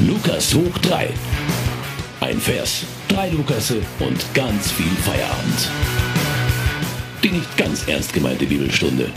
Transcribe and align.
Lukas 0.00 0.54
hoch 0.54 0.78
3. 0.82 1.08
Ein 2.20 2.38
Vers, 2.38 2.84
drei 3.08 3.30
Lukasse 3.30 3.82
und 3.98 4.32
ganz 4.32 4.70
viel 4.70 4.92
Feierabend. 5.04 5.70
Die 7.24 7.30
nicht 7.30 7.56
ganz 7.56 7.88
ernst 7.88 8.12
gemeinte 8.12 8.46
Bibelstunde. 8.46 9.10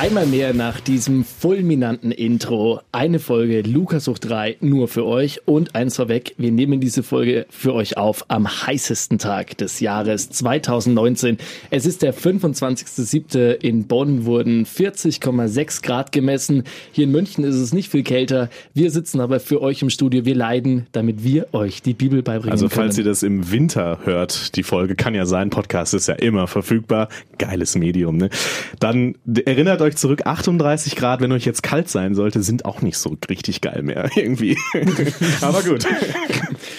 Einmal 0.00 0.24
mehr 0.24 0.54
nach 0.54 0.80
diesem 0.80 1.26
fulminanten 1.26 2.10
Intro. 2.10 2.80
Eine 2.90 3.18
Folge 3.18 3.60
Lukas 3.60 4.08
hoch 4.08 4.16
3 4.16 4.56
nur 4.62 4.88
für 4.88 5.04
euch. 5.04 5.42
Und 5.44 5.74
eins 5.74 5.96
vorweg, 5.96 6.34
wir 6.38 6.50
nehmen 6.52 6.80
diese 6.80 7.02
Folge 7.02 7.44
für 7.50 7.74
euch 7.74 7.98
auf 7.98 8.24
am 8.28 8.48
heißesten 8.48 9.18
Tag 9.18 9.58
des 9.58 9.80
Jahres 9.80 10.30
2019. 10.30 11.36
Es 11.68 11.84
ist 11.84 12.00
der 12.00 12.14
25.07. 12.14 13.50
In 13.60 13.88
Bonn 13.88 14.24
wurden 14.24 14.64
40,6 14.64 15.82
Grad 15.82 16.12
gemessen. 16.12 16.64
Hier 16.92 17.04
in 17.04 17.12
München 17.12 17.44
ist 17.44 17.56
es 17.56 17.74
nicht 17.74 17.90
viel 17.90 18.02
kälter. 18.02 18.48
Wir 18.72 18.90
sitzen 18.90 19.20
aber 19.20 19.38
für 19.38 19.60
euch 19.60 19.82
im 19.82 19.90
Studio. 19.90 20.24
Wir 20.24 20.34
leiden, 20.34 20.86
damit 20.92 21.24
wir 21.24 21.52
euch 21.52 21.82
die 21.82 21.92
Bibel 21.92 22.22
beibringen 22.22 22.52
Also 22.52 22.68
können. 22.68 22.86
falls 22.86 22.96
ihr 22.96 23.04
das 23.04 23.22
im 23.22 23.52
Winter 23.52 23.98
hört, 24.04 24.56
die 24.56 24.62
Folge 24.62 24.94
kann 24.94 25.14
ja 25.14 25.26
sein, 25.26 25.50
Podcast 25.50 25.92
ist 25.92 26.08
ja 26.08 26.14
immer 26.14 26.46
verfügbar. 26.46 27.10
Geiles 27.36 27.76
Medium, 27.76 28.16
ne? 28.16 28.30
Dann 28.78 29.14
erinnert 29.44 29.82
euch 29.82 29.89
zurück, 29.96 30.22
38 30.26 30.96
Grad, 30.96 31.20
wenn 31.20 31.32
euch 31.32 31.44
jetzt 31.44 31.62
kalt 31.62 31.88
sein 31.88 32.14
sollte, 32.14 32.42
sind 32.42 32.64
auch 32.64 32.82
nicht 32.82 32.98
so 32.98 33.16
richtig 33.28 33.60
geil 33.60 33.82
mehr 33.82 34.10
irgendwie. 34.16 34.56
Aber 35.40 35.62
gut. 35.62 35.86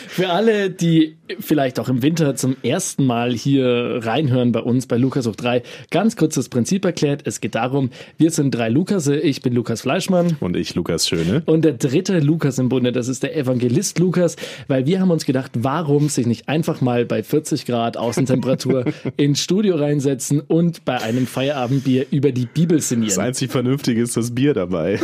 Für 0.08 0.30
alle, 0.30 0.70
die 0.70 1.16
vielleicht 1.40 1.80
auch 1.80 1.90
im 1.90 2.02
Winter 2.02 2.36
zum 2.36 2.56
ersten 2.64 3.06
Mal 3.06 3.34
hier 3.34 4.00
reinhören 4.04 4.52
bei 4.52 4.60
uns 4.60 4.88
bei 4.88 4.98
Lukas 4.98 5.28
hoch 5.28 5.36
3, 5.36 5.64
ganz 5.90 6.16
kurz 6.16 6.36
das 6.36 6.50
Prinzip 6.50 6.86
erklärt. 6.86 7.22
Es 7.26 7.42
geht 7.42 7.56
darum, 7.56 7.90
wir 8.18 8.32
sind 8.32 8.52
drei 8.52 8.70
Lukasse. 8.70 9.18
Ich 9.20 9.42
bin 9.42 9.54
Lukas 9.54 9.82
Fleischmann. 9.82 10.38
Und 10.40 10.56
ich, 10.58 10.76
Lukas 10.76 11.08
Schöne. 11.08 11.44
Und 11.46 11.64
der 11.66 11.74
dritte 11.74 12.20
Lukas 12.20 12.60
im 12.60 12.70
Bunde, 12.70 12.92
das 12.92 13.08
ist 13.08 13.24
der 13.24 13.36
Evangelist 13.36 14.00
Lukas, 14.00 14.36
weil 14.68 14.86
wir 14.86 15.00
haben 15.00 15.12
uns 15.12 15.26
gedacht, 15.26 15.52
warum 15.56 16.10
sich 16.10 16.26
nicht 16.26 16.50
einfach 16.50 16.82
mal 16.82 17.06
bei 17.06 17.24
40 17.24 17.66
Grad 17.66 17.98
Außentemperatur 17.98 18.86
ins 19.18 19.42
Studio 19.42 19.76
reinsetzen 19.76 20.42
und 20.42 20.86
bei 20.86 21.02
einem 21.02 21.28
Feierabendbier 21.28 22.06
über 22.12 22.32
die 22.32 22.46
Bibel 22.46 22.82
Das 23.06 23.16
sinnieren. 23.16 23.28
einzig 23.30 23.52
Vernünftige 23.52 24.02
ist 24.02 24.18
das 24.18 24.34
Bier 24.34 24.54
dabei. 24.54 25.00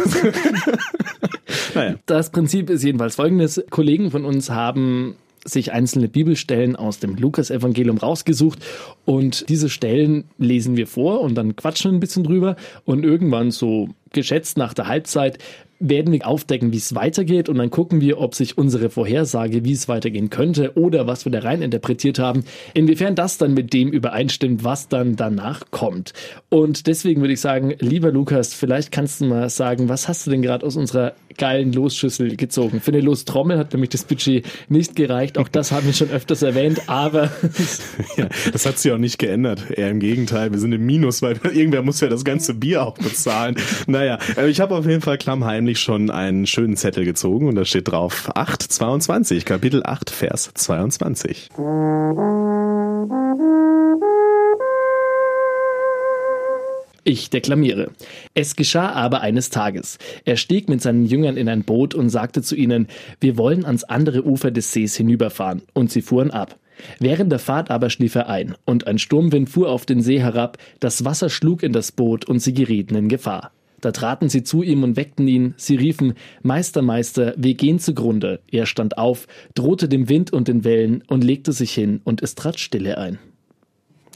naja. 1.76 1.96
Das 2.06 2.32
Prinzip 2.32 2.70
ist 2.70 2.84
jedenfalls 2.84 3.16
folgendes. 3.16 3.64
Kollegen 3.70 4.12
von 4.12 4.26
uns 4.26 4.50
haben 4.50 5.16
sich 5.46 5.72
einzelne 5.72 6.10
Bibelstellen 6.10 6.76
aus 6.76 7.00
dem 7.00 7.16
Lukas-Evangelium 7.16 7.98
rausgesucht 7.98 8.60
und 9.06 9.48
diese 9.50 9.70
Stellen 9.70 10.26
lesen 10.38 10.76
wir 10.76 10.88
vor 10.88 11.22
und 11.22 11.36
dann 11.36 11.56
quatschen 11.56 11.92
wir 11.92 11.98
ein 11.98 12.00
bisschen 12.02 12.24
drüber 12.24 12.58
und 12.86 13.06
irgendwann 13.06 13.52
so 13.52 13.90
geschätzt 14.12 14.58
nach 14.58 14.74
der 14.74 14.88
Halbzeit 14.88 15.38
werden 15.80 16.12
wir 16.12 16.28
aufdecken, 16.28 16.72
wie 16.72 16.78
es 16.78 16.96
weitergeht 16.96 17.50
und 17.50 17.58
dann 17.58 17.70
gucken 17.70 18.02
wir, 18.02 18.20
ob 18.20 18.36
sich 18.36 18.58
unsere 18.58 18.90
Vorhersage, 18.90 19.64
wie 19.64 19.74
es 19.74 19.88
weitergehen 19.88 20.30
könnte 20.30 20.78
oder 20.78 21.08
was 21.08 21.26
wir 21.26 21.32
da 21.32 21.40
rein 21.40 21.62
interpretiert 21.62 22.20
haben, 22.20 22.44
inwiefern 22.74 23.16
das 23.16 23.38
dann 23.38 23.54
mit 23.54 23.74
dem 23.74 23.90
übereinstimmt, 23.90 24.64
was 24.64 24.88
dann 24.88 25.16
danach 25.16 25.64
kommt. 25.72 26.14
Und 26.50 26.88
deswegen 26.88 27.22
würde 27.22 27.34
ich 27.34 27.42
sagen, 27.42 27.76
lieber 27.80 28.12
Lukas, 28.12 28.54
vielleicht 28.54 28.92
kannst 28.92 29.22
du 29.22 29.26
mal 29.26 29.50
sagen, 29.50 29.90
was 29.90 30.08
hast 30.08 30.26
du 30.26 30.32
denn 30.32 30.42
gerade 30.42 30.66
aus 30.66 30.76
unserer 30.76 31.14
geilen 31.38 31.72
Losschüssel 31.74 32.36
gezogen? 32.36 32.82
Für 32.82 32.92
eine 32.92 33.02
Lostrommel 33.02 33.58
hat 33.58 33.74
nämlich 33.74 33.90
das 33.90 34.04
Budget 34.04 34.46
nicht 34.70 34.96
gereicht. 34.96 35.38
Auch 35.38 35.48
das 35.48 35.72
haben 35.72 35.86
wir 35.86 35.94
schon 35.94 36.10
öfters 36.10 36.42
erwähnt, 36.42 36.82
aber 36.88 37.30
Ja, 38.18 38.28
das 38.52 38.66
hat 38.66 38.80
sich 38.80 38.92
auch 38.92 38.98
nicht 38.98 39.20
geändert. 39.20 39.70
Eher 39.72 39.90
im 39.90 40.00
Gegenteil, 40.00 40.52
wir 40.52 40.60
sind 40.60 40.74
im 40.74 40.86
Minus, 40.86 41.22
weil 41.22 41.40
irgendwer 41.44 41.82
muss 41.82 42.00
ja 42.02 42.08
das 42.08 42.24
ganze 42.24 42.54
Bier 42.54 42.84
auch 42.84 42.98
bezahlen. 42.98 43.56
Naja, 43.88 44.20
äh, 44.38 44.50
ich 44.50 44.60
habe 44.60 44.76
auf 44.76 44.86
jeden 44.86 45.02
Fall 45.02 45.18
klammheimlich 45.68 45.80
schon 45.80 46.10
einen 46.10 46.48
schönen 46.48 46.78
Zettel 46.78 47.04
gezogen 47.04 47.48
und 47.48 47.56
da 47.56 47.66
steht 47.66 47.90
drauf 47.90 48.30
8,22, 48.36 49.44
Kapitel 49.44 49.82
8, 49.84 50.10
Vers 50.10 50.52
22. 50.54 51.50
Ich 57.04 57.30
deklamiere. 57.30 57.92
Es 58.34 58.56
geschah 58.56 58.92
aber 58.92 59.22
eines 59.22 59.50
Tages. 59.50 59.98
Er 60.26 60.38
stieg 60.38 60.70
mit 60.70 60.82
seinen 60.82 61.06
Jüngern 61.06 61.38
in 61.38 61.50
ein 61.50 61.64
Boot 61.64 61.96
und 61.96 62.10
sagte 62.10 62.42
zu 62.42 62.56
ihnen, 62.56 62.88
wir 63.20 63.38
wollen 63.38 63.66
ans 63.66 63.84
andere 63.84 64.26
Ufer 64.26 64.52
des 64.52 64.72
Sees 64.72 64.96
hinüberfahren. 64.96 65.64
Und 65.74 65.92
sie 65.92 66.02
fuhren 66.02 66.32
ab. 66.32 66.58
Während 67.00 67.32
der 67.32 67.40
Fahrt 67.40 67.72
aber 67.72 67.90
schlief 67.90 68.16
er 68.16 68.30
ein, 68.30 68.56
und 68.66 68.88
ein 68.88 69.00
Sturmwind 69.00 69.50
fuhr 69.50 69.70
auf 69.70 69.86
den 69.86 70.02
See 70.02 70.20
herab, 70.20 70.58
das 70.80 71.06
Wasser 71.06 71.30
schlug 71.30 71.64
in 71.64 71.74
das 71.74 71.92
Boot, 71.92 72.26
und 72.26 72.40
sie 72.40 72.54
gerieten 72.54 72.96
in 72.96 73.10
Gefahr. 73.10 73.52
Da 73.88 73.94
traten 73.94 74.28
sie 74.28 74.44
zu 74.44 74.64
ihm 74.64 74.84
und 74.84 74.98
weckten 74.98 75.30
ihn. 75.30 75.54
Sie 75.56 75.78
riefen, 75.78 76.16
Meister, 76.44 76.82
Meister, 76.82 77.34
wir 77.38 77.54
gehen 77.54 77.80
zugrunde. 77.80 78.42
Er 78.52 78.66
stand 78.66 78.98
auf, 78.98 79.30
drohte 79.56 79.88
dem 79.88 80.10
Wind 80.10 80.34
und 80.34 80.50
den 80.50 80.66
Wellen 80.66 81.06
und 81.08 81.24
legte 81.24 81.54
sich 81.54 81.72
hin, 81.72 82.02
und 82.04 82.22
es 82.22 82.36
trat 82.36 82.60
Stille 82.60 82.98
ein. 82.98 83.18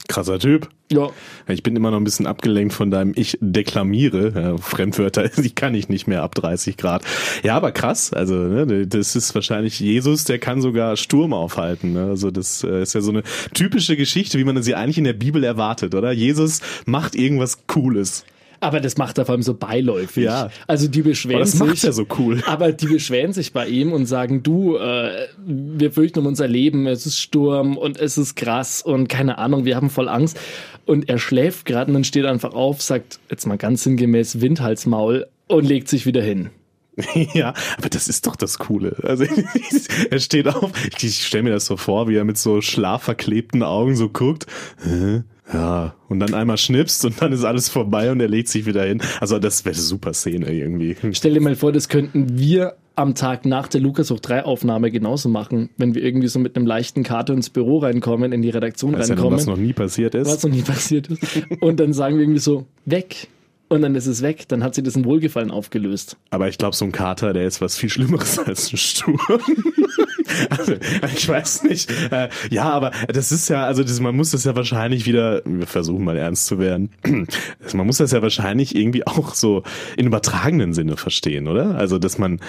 Krasser 0.08 0.38
Typ. 0.38 0.68
Ja, 0.92 1.08
Ich 1.48 1.62
bin 1.62 1.74
immer 1.74 1.90
noch 1.90 1.96
ein 1.96 2.04
bisschen 2.04 2.26
abgelenkt 2.26 2.74
von 2.74 2.90
deinem 2.90 3.14
Ich 3.16 3.38
deklamiere. 3.40 4.58
Fremdwörter, 4.58 5.28
die 5.38 5.54
kann 5.54 5.74
ich 5.74 5.88
nicht 5.88 6.06
mehr 6.06 6.22
ab 6.22 6.34
30 6.34 6.76
Grad. 6.76 7.02
Ja, 7.42 7.56
aber 7.56 7.72
krass. 7.72 8.12
Also, 8.12 8.34
ne, 8.34 8.86
das 8.86 9.16
ist 9.16 9.34
wahrscheinlich 9.34 9.80
Jesus, 9.80 10.24
der 10.24 10.38
kann 10.38 10.60
sogar 10.60 10.98
Sturm 10.98 11.32
aufhalten. 11.32 11.94
Ne? 11.94 12.08
Also, 12.08 12.30
das 12.30 12.62
äh, 12.62 12.82
ist 12.82 12.92
ja 12.92 13.00
so 13.00 13.10
eine 13.10 13.22
typische 13.54 13.96
Geschichte, 13.96 14.38
wie 14.38 14.44
man 14.44 14.62
sie 14.62 14.74
eigentlich 14.74 14.98
in 14.98 15.04
der 15.04 15.14
Bibel 15.14 15.42
erwartet, 15.42 15.94
oder? 15.94 16.12
Jesus 16.12 16.60
macht 16.84 17.14
irgendwas 17.14 17.66
Cooles. 17.66 18.26
Aber 18.62 18.78
das 18.78 18.96
macht 18.96 19.18
er 19.18 19.26
vor 19.26 19.32
allem 19.32 19.42
so 19.42 19.54
beiläufig. 19.54 20.22
Ja. 20.24 20.48
Also 20.68 20.86
die 20.86 21.02
beschweren 21.02 21.36
Aber 21.36 21.44
das 21.44 21.52
sich. 21.52 21.60
macht's 21.60 21.82
ja 21.82 21.90
so 21.90 22.06
cool. 22.18 22.42
Aber 22.46 22.70
die 22.70 22.86
beschweren 22.86 23.32
sich 23.32 23.52
bei 23.52 23.66
ihm 23.66 23.92
und 23.92 24.06
sagen, 24.06 24.44
du, 24.44 24.76
äh, 24.76 25.26
wir 25.44 25.90
fürchten 25.90 26.20
um 26.20 26.26
unser 26.26 26.46
Leben, 26.46 26.86
es 26.86 27.04
ist 27.04 27.18
Sturm 27.18 27.76
und 27.76 27.98
es 27.98 28.16
ist 28.16 28.36
krass 28.36 28.80
und 28.80 29.08
keine 29.08 29.38
Ahnung, 29.38 29.64
wir 29.64 29.74
haben 29.74 29.90
voll 29.90 30.08
Angst. 30.08 30.38
Und 30.86 31.08
er 31.08 31.18
schläft 31.18 31.66
gerade 31.66 31.88
und 31.88 31.94
dann 31.94 32.04
steht 32.04 32.24
er 32.24 32.30
einfach 32.30 32.54
auf, 32.54 32.80
sagt 32.82 33.18
jetzt 33.28 33.46
mal 33.46 33.58
ganz 33.58 33.82
sinngemäß 33.82 34.40
Windhalsmaul 34.40 35.26
und 35.48 35.64
legt 35.64 35.88
sich 35.88 36.06
wieder 36.06 36.22
hin. 36.22 36.50
Ja, 37.32 37.54
aber 37.78 37.88
das 37.88 38.06
ist 38.06 38.26
doch 38.26 38.36
das 38.36 38.58
Coole. 38.58 38.96
Also 39.02 39.24
er 40.10 40.18
steht 40.20 40.46
auf, 40.46 40.70
ich, 40.86 41.04
ich 41.04 41.26
stelle 41.26 41.44
mir 41.44 41.50
das 41.50 41.66
so 41.66 41.76
vor, 41.76 42.06
wie 42.06 42.16
er 42.16 42.24
mit 42.24 42.38
so 42.38 42.60
schlafverklebten 42.60 43.62
Augen 43.62 43.96
so 43.96 44.08
guckt. 44.08 44.46
Hä? 44.84 45.22
Ja, 45.52 45.94
und 46.08 46.20
dann 46.20 46.34
einmal 46.34 46.56
schnipst 46.56 47.04
und 47.04 47.20
dann 47.20 47.32
ist 47.32 47.44
alles 47.44 47.68
vorbei 47.68 48.10
und 48.10 48.20
er 48.20 48.28
legt 48.28 48.48
sich 48.48 48.66
wieder 48.66 48.84
hin. 48.84 49.00
Also 49.20 49.38
das 49.38 49.64
wäre 49.64 49.74
eine 49.74 49.82
super 49.82 50.12
Szene 50.12 50.52
irgendwie. 50.52 50.96
Stell 51.12 51.34
dir 51.34 51.40
mal 51.40 51.56
vor, 51.56 51.72
das 51.72 51.88
könnten 51.88 52.38
wir 52.38 52.74
am 52.94 53.14
Tag 53.14 53.46
nach 53.46 53.68
der 53.68 53.80
Lukas 53.80 54.10
hoch 54.10 54.20
3 54.20 54.44
Aufnahme 54.44 54.90
genauso 54.90 55.28
machen, 55.28 55.70
wenn 55.76 55.94
wir 55.94 56.02
irgendwie 56.02 56.28
so 56.28 56.38
mit 56.38 56.56
einem 56.56 56.66
leichten 56.66 57.02
Kater 57.02 57.32
ins 57.32 57.50
Büro 57.50 57.78
reinkommen, 57.78 58.32
in 58.32 58.42
die 58.42 58.50
Redaktion 58.50 58.92
ja 58.92 58.98
noch, 58.98 59.08
reinkommen. 59.08 59.38
was 59.38 59.46
noch 59.46 59.56
nie 59.56 59.72
passiert 59.72 60.14
ist. 60.14 60.28
was 60.28 60.42
noch 60.42 60.50
nie 60.50 60.62
passiert 60.62 61.08
ist. 61.08 61.22
Und 61.60 61.80
dann 61.80 61.92
sagen 61.92 62.16
wir 62.16 62.22
irgendwie 62.22 62.40
so, 62.40 62.66
weg. 62.84 63.28
Und 63.72 63.80
dann 63.80 63.94
ist 63.94 64.06
es 64.06 64.20
weg. 64.20 64.44
Dann 64.48 64.62
hat 64.62 64.74
sie 64.74 64.82
das 64.82 64.96
in 64.96 65.06
Wohlgefallen 65.06 65.50
aufgelöst. 65.50 66.18
Aber 66.28 66.46
ich 66.46 66.58
glaube, 66.58 66.76
so 66.76 66.84
ein 66.84 66.92
Kater, 66.92 67.32
der 67.32 67.46
ist 67.46 67.62
was 67.62 67.74
viel 67.74 67.88
Schlimmeres 67.88 68.38
als 68.46 68.70
ein 68.70 68.76
Sturm. 68.76 69.18
also, 70.50 70.74
ich 71.16 71.26
weiß 71.26 71.62
nicht. 71.62 71.90
Äh, 72.10 72.28
ja, 72.50 72.68
aber 72.68 72.90
das 73.08 73.32
ist 73.32 73.48
ja, 73.48 73.64
also 73.64 73.82
das, 73.82 73.98
man 73.98 74.14
muss 74.14 74.32
das 74.32 74.44
ja 74.44 74.54
wahrscheinlich 74.54 75.06
wieder, 75.06 75.40
wir 75.46 75.66
versuchen 75.66 76.04
mal 76.04 76.18
ernst 76.18 76.48
zu 76.48 76.58
werden, 76.58 76.90
man 77.72 77.86
muss 77.86 77.96
das 77.96 78.12
ja 78.12 78.20
wahrscheinlich 78.20 78.76
irgendwie 78.76 79.06
auch 79.06 79.32
so 79.32 79.62
in 79.96 80.06
übertragenen 80.06 80.74
Sinne 80.74 80.98
verstehen, 80.98 81.48
oder? 81.48 81.74
Also, 81.74 81.98
dass 81.98 82.18
man, 82.18 82.40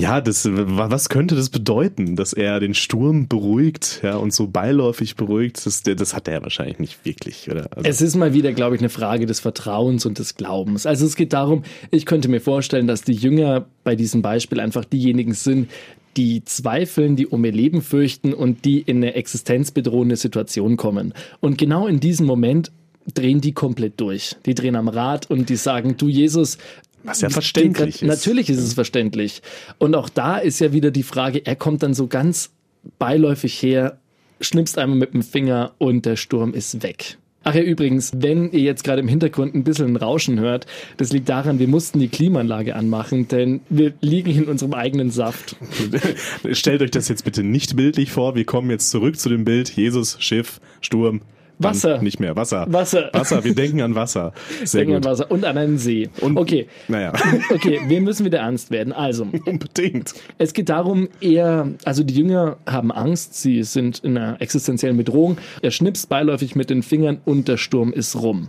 ja, 0.00 0.20
das, 0.20 0.48
was 0.50 1.08
könnte 1.08 1.34
das 1.34 1.50
bedeuten, 1.50 2.16
dass 2.16 2.32
er 2.32 2.58
den 2.58 2.74
Sturm 2.74 3.28
beruhigt, 3.28 4.00
ja, 4.02 4.16
und 4.16 4.32
so 4.32 4.48
beiläufig 4.48 5.16
beruhigt? 5.16 5.64
Das, 5.66 5.82
das 5.82 6.14
hat 6.14 6.26
er 6.28 6.34
ja 6.34 6.42
wahrscheinlich 6.42 6.78
nicht 6.78 7.04
wirklich, 7.04 7.50
oder? 7.50 7.68
Also, 7.76 7.88
Es 7.88 8.00
ist 8.00 8.16
mal 8.16 8.32
wieder, 8.32 8.52
glaube 8.52 8.76
ich, 8.76 8.80
eine 8.80 8.88
Frage 8.88 9.26
des 9.26 9.40
Vertrauens 9.40 10.06
und 10.06 10.18
des 10.18 10.36
Glaubens. 10.36 10.86
Also 10.86 11.04
es 11.04 11.16
geht 11.16 11.32
darum, 11.32 11.64
ich 11.90 12.06
könnte 12.06 12.28
mir 12.28 12.40
vorstellen, 12.40 12.86
dass 12.86 13.02
die 13.02 13.12
Jünger 13.12 13.66
bei 13.84 13.94
diesem 13.94 14.22
Beispiel 14.22 14.60
einfach 14.60 14.84
diejenigen 14.84 15.34
sind, 15.34 15.70
die 16.16 16.44
zweifeln, 16.44 17.16
die 17.16 17.26
um 17.26 17.44
ihr 17.44 17.52
Leben 17.52 17.82
fürchten 17.82 18.32
und 18.32 18.64
die 18.64 18.80
in 18.80 18.98
eine 18.98 19.14
existenzbedrohende 19.14 20.16
Situation 20.16 20.76
kommen. 20.76 21.14
Und 21.40 21.58
genau 21.58 21.86
in 21.86 22.00
diesem 22.00 22.26
Moment 22.26 22.72
drehen 23.14 23.40
die 23.40 23.52
komplett 23.52 24.00
durch. 24.00 24.36
Die 24.46 24.54
drehen 24.54 24.76
am 24.76 24.88
Rad 24.88 25.30
und 25.30 25.48
die 25.48 25.56
sagen, 25.56 25.96
du 25.96 26.08
Jesus, 26.08 26.58
Was 27.02 27.20
ja 27.20 27.30
verständlich 27.30 27.98
die- 27.98 28.04
ist. 28.06 28.08
Natürlich 28.08 28.50
ist 28.50 28.58
es 28.58 28.74
verständlich. 28.74 29.42
Und 29.78 29.94
auch 29.94 30.08
da 30.08 30.36
ist 30.38 30.60
ja 30.60 30.72
wieder 30.72 30.90
die 30.90 31.02
Frage, 31.02 31.44
er 31.46 31.56
kommt 31.56 31.82
dann 31.82 31.94
so 31.94 32.06
ganz 32.06 32.50
beiläufig 32.98 33.60
her, 33.62 33.98
schnippst 34.40 34.78
einmal 34.78 34.98
mit 34.98 35.14
dem 35.14 35.22
Finger 35.22 35.72
und 35.78 36.06
der 36.06 36.16
Sturm 36.16 36.54
ist 36.54 36.82
weg. 36.82 37.16
Ach 37.42 37.54
ja, 37.54 37.62
übrigens, 37.62 38.12
wenn 38.16 38.52
ihr 38.52 38.60
jetzt 38.60 38.84
gerade 38.84 39.00
im 39.00 39.08
Hintergrund 39.08 39.54
ein 39.54 39.64
bisschen 39.64 39.86
ein 39.86 39.96
Rauschen 39.96 40.38
hört, 40.38 40.66
das 40.98 41.10
liegt 41.10 41.30
daran, 41.30 41.58
wir 41.58 41.68
mussten 41.68 41.98
die 41.98 42.08
Klimaanlage 42.08 42.76
anmachen, 42.76 43.28
denn 43.28 43.60
wir 43.70 43.94
liegen 44.02 44.30
in 44.30 44.44
unserem 44.44 44.74
eigenen 44.74 45.10
Saft. 45.10 45.56
Stellt 46.52 46.82
euch 46.82 46.90
das 46.90 47.08
jetzt 47.08 47.24
bitte 47.24 47.42
nicht 47.42 47.76
bildlich 47.76 48.10
vor. 48.12 48.34
Wir 48.34 48.44
kommen 48.44 48.68
jetzt 48.70 48.90
zurück 48.90 49.18
zu 49.18 49.30
dem 49.30 49.44
Bild. 49.46 49.70
Jesus, 49.70 50.16
Schiff, 50.20 50.60
Sturm. 50.82 51.22
Wasser. 51.62 52.02
Nicht 52.02 52.20
mehr. 52.20 52.36
Wasser. 52.36 52.66
Wasser. 52.68 53.10
Wasser. 53.12 53.44
Wir 53.44 53.54
denken 53.54 53.80
an 53.82 53.94
Wasser. 53.94 54.32
Sehr 54.64 54.80
Denken 54.80 54.96
an 54.96 55.02
gut. 55.02 55.10
Wasser 55.10 55.30
und 55.30 55.44
an 55.44 55.56
einen 55.58 55.78
See. 55.78 56.08
Und- 56.20 56.36
okay. 56.36 56.66
Naja. 56.88 57.12
Okay, 57.50 57.80
wir 57.88 58.00
müssen 58.00 58.24
wieder 58.24 58.38
ernst 58.38 58.70
werden. 58.70 58.92
Also, 58.92 59.26
Unbedingt. 59.44 60.14
es 60.38 60.52
geht 60.54 60.68
darum, 60.68 61.08
er, 61.20 61.68
also 61.84 62.02
die 62.04 62.14
Jünger 62.14 62.56
haben 62.66 62.90
Angst, 62.92 63.34
sie 63.34 63.62
sind 63.64 63.98
in 64.00 64.16
einer 64.16 64.40
existenziellen 64.40 64.96
Bedrohung. 64.96 65.36
Er 65.62 65.70
schnipst 65.70 66.08
beiläufig 66.08 66.54
mit 66.56 66.70
den 66.70 66.82
Fingern 66.82 67.18
und 67.24 67.48
der 67.48 67.56
Sturm 67.56 67.92
ist 67.92 68.16
rum. 68.16 68.48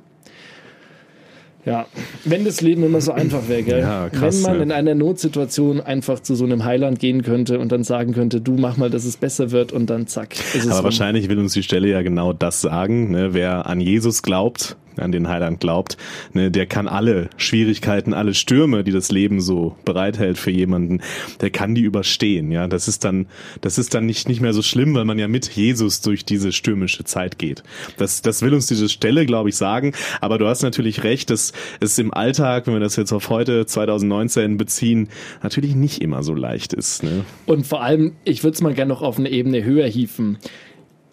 Ja, 1.65 1.85
wenn 2.25 2.43
das 2.43 2.61
Leben 2.61 2.83
immer 2.83 3.01
so 3.01 3.11
einfach 3.11 3.47
wäre, 3.47 3.63
gell? 3.63 3.79
Ja, 3.81 4.09
krass, 4.09 4.37
wenn 4.37 4.43
man 4.43 4.57
ja. 4.57 4.63
in 4.63 4.71
einer 4.71 4.95
Notsituation 4.95 5.79
einfach 5.79 6.19
zu 6.19 6.35
so 6.35 6.43
einem 6.43 6.63
Heiland 6.65 6.99
gehen 6.99 7.21
könnte 7.21 7.59
und 7.59 7.71
dann 7.71 7.83
sagen 7.83 8.13
könnte, 8.13 8.41
du 8.41 8.53
mach 8.53 8.77
mal, 8.77 8.89
dass 8.89 9.05
es 9.05 9.17
besser 9.17 9.51
wird 9.51 9.71
und 9.71 9.89
dann 9.89 10.07
zack. 10.07 10.35
Aber 10.69 10.85
wahrscheinlich 10.85 11.29
will 11.29 11.37
uns 11.37 11.53
die 11.53 11.63
Stelle 11.63 11.87
ja 11.87 12.01
genau 12.01 12.33
das 12.33 12.61
sagen. 12.61 13.11
Ne? 13.11 13.33
Wer 13.33 13.67
an 13.67 13.79
Jesus 13.79 14.23
glaubt, 14.23 14.75
an 14.97 15.11
den 15.11 15.27
Heiland 15.27 15.59
glaubt, 15.59 15.97
ne, 16.33 16.51
der 16.51 16.65
kann 16.65 16.88
alle 16.88 17.29
Schwierigkeiten, 17.38 18.13
alle 18.13 18.33
Stürme, 18.33 18.83
die 18.83 18.91
das 18.91 19.11
Leben 19.11 19.41
so 19.41 19.75
bereithält 19.85 20.38
für 20.38 20.51
jemanden, 20.51 21.01
der 21.41 21.49
kann 21.49 21.75
die 21.75 21.81
überstehen. 21.81 22.51
Ja, 22.51 22.67
das 22.67 22.88
ist 22.88 23.03
dann, 23.03 23.27
das 23.61 23.77
ist 23.77 23.93
dann 23.93 24.05
nicht 24.05 24.27
nicht 24.27 24.41
mehr 24.41 24.53
so 24.53 24.61
schlimm, 24.61 24.95
weil 24.95 25.05
man 25.05 25.19
ja 25.19 25.27
mit 25.27 25.49
Jesus 25.49 26.01
durch 26.01 26.25
diese 26.25 26.51
stürmische 26.51 27.03
Zeit 27.03 27.38
geht. 27.38 27.63
Das, 27.97 28.21
das 28.21 28.41
will 28.41 28.53
uns 28.53 28.67
diese 28.67 28.89
Stelle, 28.89 29.25
glaube 29.25 29.49
ich, 29.49 29.55
sagen. 29.55 29.93
Aber 30.21 30.38
du 30.38 30.47
hast 30.47 30.63
natürlich 30.63 31.03
recht, 31.03 31.29
dass 31.29 31.53
es 31.79 31.97
im 31.97 32.13
Alltag, 32.13 32.67
wenn 32.67 32.73
wir 32.73 32.79
das 32.79 32.95
jetzt 32.95 33.11
auf 33.11 33.29
heute 33.29 33.65
2019 33.65 34.57
beziehen, 34.57 35.09
natürlich 35.43 35.75
nicht 35.75 36.01
immer 36.01 36.23
so 36.23 36.33
leicht 36.33 36.73
ist. 36.73 37.03
Ne? 37.03 37.25
Und 37.45 37.67
vor 37.67 37.81
allem, 37.81 38.13
ich 38.23 38.43
würde 38.43 38.55
es 38.55 38.61
mal 38.61 38.73
gerne 38.73 38.89
noch 38.89 39.01
auf 39.01 39.17
eine 39.17 39.29
Ebene 39.29 39.63
höher 39.63 39.88
hieven. 39.88 40.38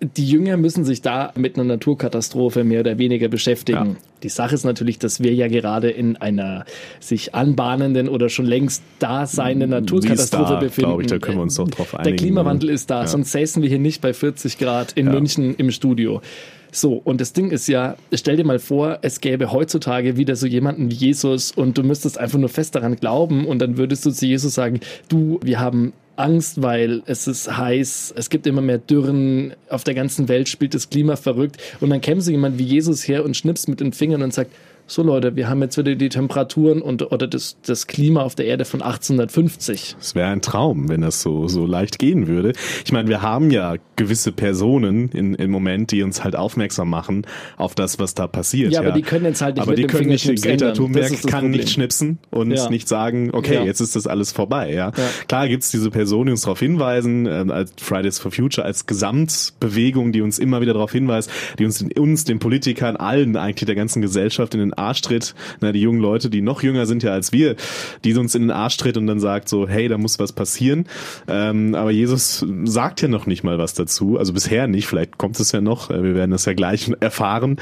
Die 0.00 0.24
Jünger 0.28 0.56
müssen 0.56 0.84
sich 0.84 1.02
da 1.02 1.32
mit 1.34 1.56
einer 1.56 1.64
Naturkatastrophe 1.64 2.62
mehr 2.62 2.80
oder 2.80 2.98
weniger 2.98 3.26
beschäftigen. 3.28 3.78
Ja. 3.90 3.96
Die 4.22 4.28
Sache 4.28 4.54
ist 4.54 4.64
natürlich, 4.64 5.00
dass 5.00 5.22
wir 5.22 5.34
ja 5.34 5.48
gerade 5.48 5.90
in 5.90 6.16
einer 6.16 6.64
sich 7.00 7.34
anbahnenden 7.34 8.08
oder 8.08 8.28
schon 8.28 8.46
längst 8.46 8.82
da 9.00 9.26
seiende 9.26 9.66
Naturkatastrophe 9.66 10.52
da, 10.54 10.60
befinden. 10.60 11.00
ich, 11.00 11.06
da 11.08 11.18
können 11.18 11.38
wir 11.38 11.42
uns 11.42 11.56
doch 11.56 11.68
drauf 11.68 11.90
Der 11.90 12.00
einigen, 12.00 12.16
Klimawandel 12.16 12.68
ne? 12.68 12.74
ist 12.74 12.90
da, 12.90 13.00
Ja. 13.02 13.06
sonst 13.08 13.32
säßen 13.32 13.60
wir 13.60 13.68
hier 13.68 13.80
nicht 13.80 14.00
bei 14.00 14.12
40 14.14 14.58
Grad 14.58 14.92
in 14.92 15.06
Ja. 15.06 15.12
München 15.12 15.56
im 15.56 15.70
Studio. 15.72 16.20
So, 16.70 16.94
und 17.04 17.20
das 17.20 17.32
Ding 17.32 17.50
ist 17.50 17.66
ja, 17.68 17.96
stell 18.12 18.36
dir 18.36 18.44
mal 18.44 18.58
vor, 18.58 18.98
es 19.02 19.20
gäbe 19.20 19.52
heutzutage 19.52 20.16
wieder 20.16 20.36
so 20.36 20.46
jemanden 20.46 20.90
wie 20.90 20.94
Jesus 20.94 21.50
und 21.52 21.78
du 21.78 21.82
müsstest 21.82 22.18
einfach 22.18 22.38
nur 22.38 22.48
fest 22.48 22.74
daran 22.74 22.96
glauben 22.96 23.46
und 23.46 23.58
dann 23.60 23.78
würdest 23.78 24.04
du 24.04 24.10
zu 24.10 24.26
Jesus 24.26 24.54
sagen, 24.54 24.80
du, 25.08 25.40
wir 25.42 25.60
haben 25.60 25.92
Angst, 26.16 26.60
weil 26.62 27.02
es 27.06 27.28
ist 27.28 27.56
heiß, 27.56 28.12
es 28.16 28.28
gibt 28.28 28.46
immer 28.46 28.60
mehr 28.60 28.78
Dürren, 28.78 29.54
auf 29.68 29.84
der 29.84 29.94
ganzen 29.94 30.28
Welt 30.28 30.48
spielt 30.48 30.74
das 30.74 30.90
Klima 30.90 31.16
verrückt 31.16 31.56
und 31.80 31.90
dann 31.90 32.00
käme 32.00 32.20
so 32.20 32.30
jemand 32.30 32.58
wie 32.58 32.64
Jesus 32.64 33.06
her 33.06 33.24
und 33.24 33.36
schnippst 33.36 33.68
mit 33.68 33.80
den 33.80 33.92
Fingern 33.92 34.22
und 34.22 34.34
sagt, 34.34 34.52
so 34.90 35.02
Leute, 35.02 35.36
wir 35.36 35.48
haben 35.50 35.60
jetzt 35.60 35.76
wieder 35.76 35.94
die 35.94 36.08
Temperaturen 36.08 36.80
und 36.80 37.12
oder 37.12 37.26
das, 37.26 37.58
das 37.64 37.86
Klima 37.86 38.22
auf 38.22 38.34
der 38.34 38.46
Erde 38.46 38.64
von 38.64 38.80
1850. 38.80 39.96
Es 40.00 40.14
wäre 40.14 40.28
ein 40.30 40.40
Traum, 40.40 40.88
wenn 40.88 41.02
das 41.02 41.20
so, 41.20 41.46
so 41.46 41.66
leicht 41.66 41.98
gehen 41.98 42.26
würde. 42.26 42.54
Ich 42.86 42.90
meine, 42.90 43.08
wir 43.08 43.20
haben 43.20 43.50
ja 43.50 43.74
gewisse 43.96 44.32
Personen 44.32 45.10
in, 45.10 45.34
im 45.34 45.50
Moment, 45.50 45.92
die 45.92 46.02
uns 46.02 46.24
halt 46.24 46.36
aufmerksam 46.36 46.88
machen 46.88 47.26
auf 47.58 47.74
das, 47.74 47.98
was 47.98 48.14
da 48.14 48.26
passiert. 48.26 48.72
Ja, 48.72 48.80
aber 48.80 48.92
die 48.92 49.02
können 49.02 49.26
jetzt 49.26 49.42
halt 49.42 49.56
nicht 49.56 49.62
aber 49.62 49.72
mit 49.72 49.78
die 49.78 49.86
können 49.86 50.08
nicht, 50.08 50.42
Greta 50.42 50.72
Thunberg 50.72 51.10
kann 51.22 51.30
Problem. 51.42 51.50
nicht 51.50 51.70
schnipsen 51.70 52.18
und 52.30 52.50
Ja. 52.52 52.70
nicht 52.70 52.88
sagen, 52.88 53.30
okay, 53.34 53.56
Ja. 53.56 53.64
jetzt 53.64 53.80
ist 53.80 53.94
das 53.94 54.06
alles 54.06 54.32
vorbei. 54.32 54.72
Ja, 54.72 54.92
Ja. 54.96 55.04
Klar 55.28 55.48
gibt's 55.48 55.70
diese 55.70 55.90
Personen, 55.90 56.26
die 56.26 56.32
uns 56.32 56.42
darauf 56.42 56.60
hinweisen, 56.60 57.26
ähm, 57.26 57.50
als 57.50 57.72
Fridays 57.78 58.18
for 58.18 58.30
Future, 58.32 58.64
als 58.66 58.86
Gesamtbewegung, 58.86 60.12
die 60.12 60.22
uns 60.22 60.38
immer 60.38 60.60
wieder 60.62 60.72
darauf 60.72 60.92
hinweist, 60.92 61.30
die 61.58 61.64
uns, 61.66 61.84
uns, 61.98 62.24
den 62.24 62.38
Politikern, 62.38 62.96
allen 62.96 63.36
eigentlich 63.36 63.66
der 63.66 63.74
ganzen 63.74 64.00
Gesellschaft 64.00 64.54
in 64.54 64.60
den 64.60 64.77
Arsch 64.78 65.00
tritt. 65.02 65.34
Na, 65.60 65.72
die 65.72 65.80
jungen 65.80 66.00
Leute, 66.00 66.30
die 66.30 66.40
noch 66.40 66.62
jünger 66.62 66.86
sind 66.86 67.02
ja 67.02 67.12
als 67.12 67.32
wir, 67.32 67.56
die 68.04 68.14
uns 68.16 68.34
in 68.34 68.42
den 68.42 68.50
Arsch 68.50 68.76
tritt 68.76 68.96
und 68.96 69.06
dann 69.06 69.20
sagt 69.20 69.48
so, 69.48 69.68
hey, 69.68 69.88
da 69.88 69.98
muss 69.98 70.18
was 70.18 70.32
passieren. 70.32 70.86
Ähm, 71.28 71.74
aber 71.74 71.90
Jesus 71.90 72.44
sagt 72.64 73.02
ja 73.02 73.08
noch 73.08 73.26
nicht 73.26 73.44
mal 73.44 73.58
was 73.58 73.74
dazu. 73.74 74.18
Also 74.18 74.32
bisher 74.32 74.66
nicht, 74.66 74.86
vielleicht 74.86 75.18
kommt 75.18 75.38
es 75.40 75.52
ja 75.52 75.60
noch. 75.60 75.90
Äh, 75.90 76.02
Wir 76.02 76.14
werden 76.14 76.30
das 76.30 76.44
ja 76.44 76.52
gleich 76.54 76.90
erfahren. 77.00 77.56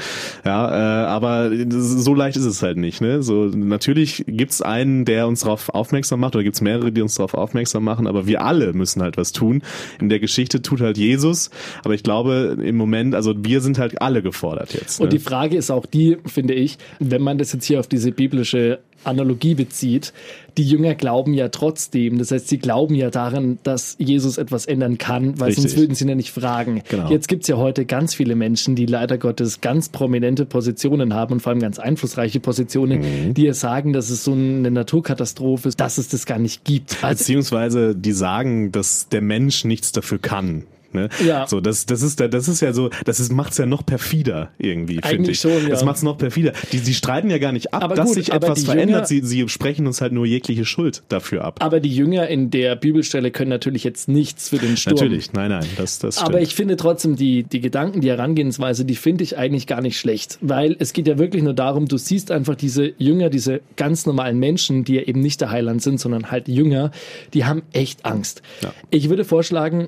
Ja, 0.45 1.03
äh, 1.03 1.07
aber 1.07 1.51
so 1.69 2.13
leicht 2.13 2.37
ist 2.37 2.45
es 2.45 2.61
halt 2.61 2.77
nicht. 2.77 3.01
Ne? 3.01 3.23
So 3.23 3.45
natürlich 3.45 4.23
gibt's 4.27 4.61
einen, 4.61 5.05
der 5.05 5.27
uns 5.27 5.41
darauf 5.41 5.69
aufmerksam 5.69 6.19
macht, 6.19 6.35
oder 6.35 6.43
gibt's 6.43 6.61
mehrere, 6.61 6.91
die 6.91 7.01
uns 7.01 7.15
darauf 7.15 7.33
aufmerksam 7.33 7.83
machen. 7.83 8.07
Aber 8.07 8.27
wir 8.27 8.41
alle 8.43 8.73
müssen 8.73 9.01
halt 9.01 9.17
was 9.17 9.31
tun. 9.31 9.61
In 9.99 10.09
der 10.09 10.19
Geschichte 10.19 10.61
tut 10.61 10.81
halt 10.81 10.97
Jesus. 10.97 11.49
Aber 11.83 11.93
ich 11.93 12.03
glaube 12.03 12.57
im 12.61 12.75
Moment, 12.77 13.15
also 13.15 13.33
wir 13.37 13.61
sind 13.61 13.77
halt 13.79 14.01
alle 14.01 14.21
gefordert 14.21 14.73
jetzt. 14.73 14.99
Und 14.99 15.07
Ne? 15.07 15.09
die 15.09 15.19
Frage 15.19 15.55
ist 15.57 15.71
auch 15.71 15.85
die, 15.85 16.17
finde 16.25 16.53
ich, 16.53 16.77
wenn 17.11 17.21
man 17.21 17.37
das 17.37 17.53
jetzt 17.53 17.65
hier 17.65 17.79
auf 17.79 17.87
diese 17.87 18.11
biblische 18.11 18.79
Analogie 19.03 19.55
bezieht, 19.55 20.11
die 20.57 20.63
Jünger 20.63 20.95
glauben 20.95 21.33
ja 21.33 21.49
trotzdem. 21.49 22.17
Das 22.17 22.31
heißt, 22.31 22.47
sie 22.47 22.57
glauben 22.57 22.95
ja 22.95 23.09
daran, 23.09 23.59
dass 23.63 23.95
Jesus 23.99 24.37
etwas 24.37 24.65
ändern 24.65 24.97
kann, 24.97 25.39
weil 25.39 25.49
Richtig. 25.49 25.63
sonst 25.63 25.77
würden 25.77 25.95
sie 25.95 26.07
ja 26.07 26.15
nicht 26.15 26.31
fragen. 26.31 26.81
Genau. 26.89 27.09
Jetzt 27.09 27.27
gibt's 27.27 27.47
ja 27.47 27.57
heute 27.57 27.85
ganz 27.85 28.15
viele 28.15 28.35
Menschen, 28.35 28.75
die 28.75 28.85
leider 28.85 29.17
Gottes 29.17 29.61
ganz 29.61 29.89
prominente 29.89 30.45
Positionen 30.45 31.13
haben 31.13 31.33
und 31.33 31.39
vor 31.41 31.51
allem 31.51 31.61
ganz 31.61 31.79
einflussreiche 31.79 32.39
Positionen, 32.39 32.99
Mhm. 32.99 33.33
die 33.35 33.43
ja 33.43 33.53
sagen, 33.53 33.93
dass 33.93 34.09
es 34.09 34.23
so 34.23 34.33
eine 34.33 34.71
Naturkatastrophe 34.71 35.69
ist, 35.69 35.79
dass 35.79 35.97
es 35.99 36.09
das 36.09 36.25
gar 36.25 36.39
nicht 36.39 36.63
gibt. 36.65 37.03
Also, 37.03 37.19
Beziehungsweise 37.19 37.95
die 37.95 38.11
sagen, 38.11 38.71
dass 38.71 39.09
der 39.09 39.21
Mensch 39.21 39.63
nichts 39.63 39.91
dafür 39.91 40.17
kann. 40.19 40.63
Ne? 40.93 41.09
Ja. 41.25 41.47
So, 41.47 41.59
das, 41.61 41.85
das 41.85 42.01
ist, 42.01 42.19
da- 42.19 42.27
das 42.27 42.47
ist 42.47 42.61
ja 42.61 42.71
so, 42.73 42.89
das 43.05 43.19
ist, 43.19 43.31
macht's 43.31 43.57
ja 43.57 43.65
noch 43.65 43.85
perfider 43.85 44.51
irgendwie, 44.57 44.95
finde 44.95 45.07
Eigentlich 45.07 45.29
ich. 45.31 45.39
schon, 45.41 45.63
ja. 45.63 45.69
Das 45.69 45.83
macht's 45.83 46.01
noch 46.03 46.17
perfider. 46.17 46.53
Die, 46.71 46.79
die 46.79 46.93
streiten 46.93 47.29
ja 47.29 47.37
gar 47.39 47.51
nicht 47.51 47.73
ab, 47.73 47.83
Aber 47.83 47.95
dass 47.95 48.07
gut, 48.07 48.15
sich 48.15 48.31
etwas 48.31 48.63
verändert. 48.63 49.09
Jünger- 49.09 49.25
sie, 49.25 49.43
sie 49.43 49.49
sprechen 49.49 49.85
uns 49.87 50.01
halt 50.01 50.13
nur 50.13 50.25
jegliche 50.25 50.65
Schuld 50.65 51.03
dafür 51.09 51.43
ab. 51.43 51.57
aber 51.61 51.79
die 51.79 51.93
Jünger 51.93 52.27
in 52.27 52.49
der 52.51 52.75
Bibelstelle 52.75 53.31
können 53.31 53.49
natürlich 53.49 53.83
jetzt 53.83 54.07
nichts 54.07 54.49
für 54.49 54.57
den 54.57 54.77
Sturm. 54.77 54.95
Natürlich, 54.95 55.33
nein, 55.33 55.49
nein, 55.49 55.65
das, 55.77 55.99
das 55.99 56.15
stimmt. 56.15 56.29
Aber 56.29 56.41
ich 56.41 56.55
finde 56.55 56.77
trotzdem 56.77 57.15
die, 57.15 57.43
die 57.43 57.59
Gedanken, 57.59 58.01
die 58.01 58.09
Herangehensweise, 58.09 58.85
die 58.85 58.95
finde 58.95 59.23
ich 59.23 59.37
eigentlich 59.37 59.67
gar 59.67 59.81
nicht 59.81 59.97
schlecht. 59.99 60.37
Weil 60.41 60.75
es 60.79 60.93
geht 60.93 61.07
ja 61.07 61.17
wirklich 61.17 61.43
nur 61.43 61.53
darum, 61.53 61.87
du 61.87 61.97
siehst 61.97 62.31
einfach 62.31 62.55
diese 62.55 62.93
Jünger, 62.97 63.29
diese 63.29 63.61
ganz 63.75 64.05
normalen 64.05 64.39
Menschen, 64.39 64.83
die 64.83 64.95
ja 64.95 65.01
eben 65.01 65.19
nicht 65.21 65.41
der 65.41 65.51
Heiland 65.51 65.81
sind, 65.81 65.99
sondern 65.99 66.31
halt 66.31 66.47
Jünger, 66.47 66.91
die 67.33 67.45
haben 67.45 67.61
echt 67.73 68.05
Angst. 68.05 68.41
Ja. 68.61 68.73
Ich 68.89 69.09
würde 69.09 69.25
vorschlagen, 69.25 69.87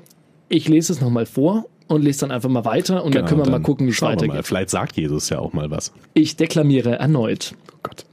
ich 0.50 0.68
lese 0.68 0.92
es 0.92 1.00
nochmal 1.00 1.24
vor 1.24 1.66
und 1.88 2.02
lese 2.02 2.20
dann 2.20 2.32
einfach 2.32 2.50
mal 2.50 2.64
weiter 2.66 3.04
und 3.04 3.14
dann 3.14 3.22
Genau, 3.22 3.28
können 3.28 3.40
wir 3.40 3.46
mal 3.46 3.56
dann 3.56 3.62
gucken, 3.62 3.86
wie 3.86 3.92
es 3.92 4.02
weitergeht. 4.02 4.34
Mal. 4.34 4.42
Vielleicht 4.42 4.70
sagt 4.70 4.96
Jesus 4.96 5.30
ja 5.30 5.38
auch 5.38 5.54
mal 5.54 5.70
was. 5.70 5.92
Ich 6.12 6.36
deklamiere 6.36 6.98
erneut. 6.98 7.54
Oh 7.72 7.78
Gott. 7.82 8.04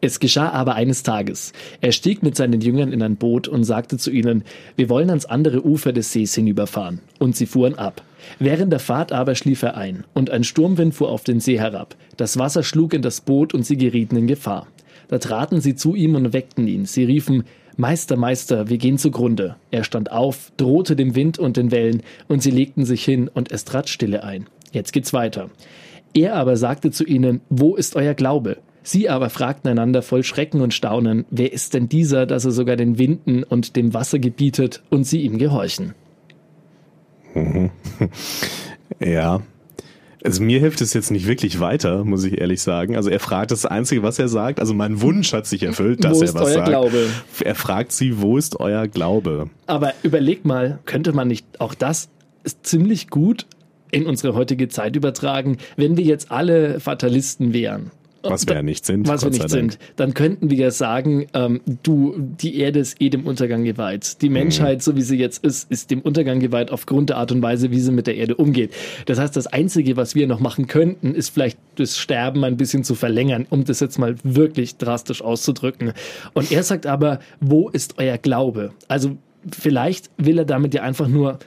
Es 0.00 0.18
geschah 0.18 0.50
aber 0.50 0.74
eines 0.74 1.04
Tages. 1.04 1.52
Er 1.80 1.92
stieg 1.92 2.24
mit 2.24 2.36
seinen 2.36 2.60
Jüngern 2.60 2.92
in 2.92 3.02
ein 3.02 3.16
Boot 3.16 3.46
und 3.46 3.62
sagte 3.62 3.96
zu 3.96 4.10
ihnen, 4.10 4.42
wir 4.74 4.88
wollen 4.88 5.08
ans 5.10 5.24
andere 5.24 5.64
Ufer 5.64 5.92
des 5.92 6.12
Sees 6.12 6.34
hinüberfahren. 6.34 7.00
Und 7.20 7.36
sie 7.36 7.46
fuhren 7.46 7.76
ab. 7.76 8.02
Während 8.40 8.72
der 8.72 8.80
Fahrt 8.80 9.12
aber 9.12 9.36
schlief 9.36 9.62
er 9.62 9.76
ein, 9.76 10.04
und 10.12 10.30
ein 10.30 10.42
Sturmwind 10.42 10.94
fuhr 10.94 11.08
auf 11.08 11.22
den 11.22 11.38
See 11.38 11.58
herab. 11.58 11.94
Das 12.16 12.36
Wasser 12.36 12.64
schlug 12.64 12.94
in 12.94 13.02
das 13.02 13.20
Boot 13.20 13.54
und 13.54 13.64
sie 13.64 13.76
gerieten 13.76 14.16
in 14.16 14.26
Gefahr. 14.26 14.66
Da 15.06 15.18
traten 15.18 15.60
sie 15.60 15.76
zu 15.76 15.94
ihm 15.94 16.16
und 16.16 16.32
weckten 16.32 16.66
ihn. 16.66 16.84
Sie 16.84 17.04
riefen, 17.04 17.44
Meister, 17.76 18.16
Meister, 18.16 18.68
wir 18.68 18.78
gehen 18.78 18.98
zugrunde. 18.98 19.56
Er 19.70 19.84
stand 19.84 20.12
auf, 20.12 20.52
drohte 20.56 20.96
dem 20.96 21.14
Wind 21.14 21.38
und 21.38 21.56
den 21.56 21.70
Wellen, 21.70 22.02
und 22.28 22.42
sie 22.42 22.50
legten 22.50 22.84
sich 22.84 23.04
hin, 23.04 23.28
und 23.32 23.50
es 23.50 23.64
trat 23.64 23.88
Stille 23.88 24.24
ein. 24.24 24.46
Jetzt 24.72 24.92
geht's 24.92 25.12
weiter. 25.12 25.50
Er 26.14 26.34
aber 26.34 26.56
sagte 26.56 26.90
zu 26.90 27.04
ihnen, 27.04 27.40
wo 27.48 27.74
ist 27.74 27.96
euer 27.96 28.14
Glaube? 28.14 28.58
Sie 28.82 29.08
aber 29.08 29.30
fragten 29.30 29.70
einander 29.70 30.02
voll 30.02 30.24
Schrecken 30.24 30.60
und 30.60 30.74
Staunen, 30.74 31.24
wer 31.30 31.52
ist 31.52 31.74
denn 31.74 31.88
dieser, 31.88 32.26
dass 32.26 32.44
er 32.44 32.50
sogar 32.50 32.76
den 32.76 32.98
Winden 32.98 33.44
und 33.44 33.76
dem 33.76 33.94
Wasser 33.94 34.18
gebietet 34.18 34.82
und 34.90 35.04
sie 35.04 35.22
ihm 35.22 35.38
gehorchen? 35.38 35.94
Ja. 39.00 39.42
Also 40.24 40.42
mir 40.42 40.60
hilft 40.60 40.80
es 40.80 40.94
jetzt 40.94 41.10
nicht 41.10 41.26
wirklich 41.26 41.58
weiter, 41.60 42.04
muss 42.04 42.24
ich 42.24 42.40
ehrlich 42.40 42.62
sagen. 42.62 42.96
Also 42.96 43.10
er 43.10 43.18
fragt 43.18 43.50
das 43.50 43.66
Einzige, 43.66 44.02
was 44.02 44.18
er 44.18 44.28
sagt. 44.28 44.60
Also 44.60 44.72
mein 44.72 45.00
Wunsch 45.00 45.32
hat 45.32 45.46
sich 45.46 45.62
erfüllt, 45.62 46.04
dass 46.04 46.18
Wo 46.18 46.22
er 46.22 46.24
ist 46.28 46.34
was 46.34 46.42
euer 46.42 46.52
sagt. 46.52 46.68
Glaube? 46.68 47.06
Er 47.44 47.54
fragt 47.54 47.92
sie, 47.92 48.20
wo 48.20 48.36
ist 48.36 48.60
euer 48.60 48.86
Glaube? 48.86 49.50
Aber 49.66 49.94
überleg 50.02 50.44
mal, 50.44 50.78
könnte 50.86 51.12
man 51.12 51.28
nicht 51.28 51.60
auch 51.60 51.74
das 51.74 52.08
ist 52.44 52.64
ziemlich 52.66 53.08
gut 53.08 53.46
in 53.90 54.06
unsere 54.06 54.34
heutige 54.34 54.68
Zeit 54.68 54.96
übertragen, 54.96 55.58
wenn 55.76 55.96
wir 55.96 56.04
jetzt 56.04 56.30
alle 56.30 56.80
Fatalisten 56.80 57.52
wären? 57.52 57.90
Was 58.22 58.46
wir 58.46 58.54
ja 58.54 58.62
nicht 58.62 58.86
sind, 58.86 59.08
Was 59.08 59.24
wir 59.24 59.30
nicht 59.30 59.50
sind. 59.50 59.78
Dann 59.96 60.14
könnten 60.14 60.50
wir 60.50 60.56
ja 60.56 60.70
sagen, 60.70 61.26
ähm, 61.34 61.60
du, 61.82 62.14
die 62.18 62.58
Erde 62.58 62.80
ist 62.80 63.00
eh 63.00 63.08
dem 63.08 63.26
Untergang 63.26 63.64
geweiht. 63.64 64.14
Mhm. 64.14 64.18
Die 64.20 64.28
Menschheit, 64.28 64.82
so 64.82 64.96
wie 64.96 65.02
sie 65.02 65.18
jetzt 65.18 65.44
ist, 65.44 65.70
ist 65.70 65.90
dem 65.90 66.00
Untergang 66.00 66.40
geweiht 66.40 66.70
aufgrund 66.70 67.10
der 67.10 67.16
Art 67.16 67.32
und 67.32 67.42
Weise, 67.42 67.70
wie 67.70 67.80
sie 67.80 67.92
mit 67.92 68.06
der 68.06 68.16
Erde 68.16 68.36
umgeht. 68.36 68.72
Das 69.06 69.18
heißt, 69.18 69.36
das 69.36 69.46
Einzige, 69.46 69.96
was 69.96 70.14
wir 70.14 70.26
noch 70.26 70.40
machen 70.40 70.66
könnten, 70.66 71.14
ist 71.14 71.30
vielleicht 71.30 71.58
das 71.76 71.98
Sterben 71.98 72.44
ein 72.44 72.56
bisschen 72.56 72.84
zu 72.84 72.94
verlängern, 72.94 73.46
um 73.50 73.64
das 73.64 73.80
jetzt 73.80 73.98
mal 73.98 74.14
wirklich 74.22 74.76
drastisch 74.76 75.22
auszudrücken. 75.22 75.92
Und 76.32 76.52
er 76.52 76.62
sagt 76.62 76.86
aber, 76.86 77.18
wo 77.40 77.68
ist 77.68 77.98
euer 77.98 78.18
Glaube? 78.18 78.72
Also 78.88 79.16
vielleicht 79.50 80.10
will 80.16 80.38
er 80.38 80.44
damit 80.44 80.74
ja 80.74 80.82
einfach 80.82 81.08
nur 81.08 81.38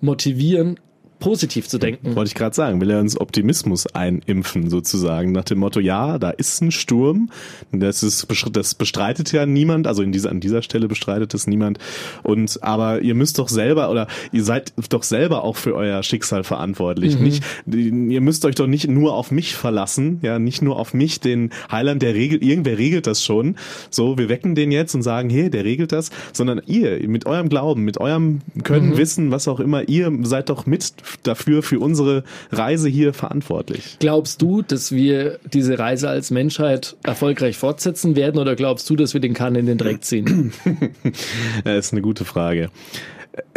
motivieren, 0.00 0.78
positiv 1.22 1.68
zu 1.68 1.78
denken. 1.78 2.16
Wollte 2.16 2.28
ich 2.28 2.34
gerade 2.34 2.54
sagen, 2.54 2.80
will 2.80 2.90
er 2.90 2.98
uns 2.98 3.18
Optimismus 3.18 3.86
einimpfen 3.86 4.70
sozusagen 4.70 5.30
nach 5.30 5.44
dem 5.44 5.58
Motto, 5.58 5.78
ja, 5.78 6.18
da 6.18 6.30
ist 6.30 6.60
ein 6.60 6.72
Sturm, 6.72 7.30
das 7.70 8.02
ist 8.02 8.26
das 8.52 8.74
bestreitet 8.74 9.30
ja 9.30 9.46
niemand, 9.46 9.86
also 9.86 10.02
in 10.02 10.10
dieser 10.10 10.30
an 10.30 10.40
dieser 10.40 10.62
Stelle 10.62 10.88
bestreitet 10.88 11.32
es 11.32 11.46
niemand 11.46 11.78
und 12.24 12.58
aber 12.62 13.02
ihr 13.02 13.14
müsst 13.14 13.38
doch 13.38 13.48
selber 13.48 13.90
oder 13.90 14.08
ihr 14.32 14.42
seid 14.42 14.72
doch 14.88 15.04
selber 15.04 15.44
auch 15.44 15.56
für 15.56 15.76
euer 15.76 16.02
Schicksal 16.02 16.42
verantwortlich. 16.42 17.16
Mhm. 17.16 17.22
Nicht 17.22 17.44
ihr 17.66 18.20
müsst 18.20 18.44
euch 18.44 18.56
doch 18.56 18.66
nicht 18.66 18.88
nur 18.88 19.14
auf 19.14 19.30
mich 19.30 19.54
verlassen, 19.54 20.18
ja, 20.22 20.40
nicht 20.40 20.60
nur 20.60 20.76
auf 20.76 20.92
mich, 20.92 21.20
den 21.20 21.50
Heiland, 21.70 22.02
der 22.02 22.14
regelt, 22.14 22.42
irgendwer 22.42 22.78
regelt 22.78 23.06
das 23.06 23.24
schon. 23.24 23.54
So, 23.90 24.18
wir 24.18 24.28
wecken 24.28 24.56
den 24.56 24.72
jetzt 24.72 24.94
und 24.96 25.02
sagen, 25.02 25.30
hey, 25.30 25.50
der 25.50 25.64
regelt 25.64 25.92
das, 25.92 26.10
sondern 26.32 26.60
ihr 26.66 27.08
mit 27.08 27.26
eurem 27.26 27.48
Glauben, 27.48 27.84
mit 27.84 27.98
eurem 27.98 28.40
Können, 28.64 28.90
mhm. 28.90 28.96
Wissen, 28.96 29.30
was 29.30 29.46
auch 29.46 29.60
immer, 29.60 29.88
ihr 29.88 30.12
seid 30.22 30.48
doch 30.48 30.66
mit 30.66 30.92
dafür 31.22 31.62
für 31.62 31.80
unsere 31.80 32.24
Reise 32.50 32.88
hier 32.88 33.12
verantwortlich. 33.12 33.96
Glaubst 33.98 34.42
du, 34.42 34.62
dass 34.62 34.92
wir 34.92 35.38
diese 35.52 35.78
Reise 35.78 36.08
als 36.08 36.30
Menschheit 36.30 36.96
erfolgreich 37.02 37.56
fortsetzen 37.56 38.16
werden 38.16 38.40
oder 38.40 38.56
glaubst 38.56 38.88
du, 38.90 38.96
dass 38.96 39.14
wir 39.14 39.20
den 39.20 39.34
Kahn 39.34 39.54
in 39.54 39.66
den 39.66 39.78
Dreck 39.78 40.04
ziehen? 40.04 40.52
das 41.64 41.86
ist 41.86 41.92
eine 41.92 42.02
gute 42.02 42.24
Frage. 42.24 42.70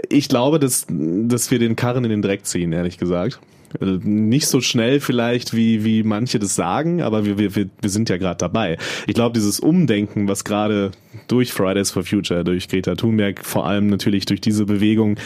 Ich 0.09 0.29
glaube, 0.29 0.59
dass, 0.59 0.85
dass 0.89 1.51
wir 1.51 1.59
den 1.59 1.75
Karren 1.75 2.03
in 2.05 2.09
den 2.09 2.21
Dreck 2.21 2.45
ziehen, 2.45 2.71
ehrlich 2.71 2.97
gesagt. 2.97 3.39
Nicht 3.81 4.47
so 4.47 4.61
schnell 4.61 5.01
vielleicht, 5.01 5.53
wie, 5.53 5.83
wie 5.83 6.03
manche 6.03 6.39
das 6.39 6.55
sagen, 6.55 7.01
aber 7.01 7.25
wir, 7.25 7.37
wir, 7.37 7.51
wir 7.81 7.89
sind 7.89 8.09
ja 8.09 8.15
gerade 8.15 8.37
dabei. 8.37 8.77
Ich 9.05 9.15
glaube, 9.15 9.33
dieses 9.33 9.59
Umdenken, 9.59 10.29
was 10.29 10.45
gerade 10.45 10.91
durch 11.27 11.51
Fridays 11.51 11.91
for 11.91 12.03
Future, 12.03 12.45
durch 12.45 12.69
Greta 12.69 12.95
Thunberg, 12.95 13.43
vor 13.43 13.65
allem 13.65 13.87
natürlich 13.87 14.25
durch 14.25 14.39
diese 14.39 14.65
Bewegung 14.65 15.17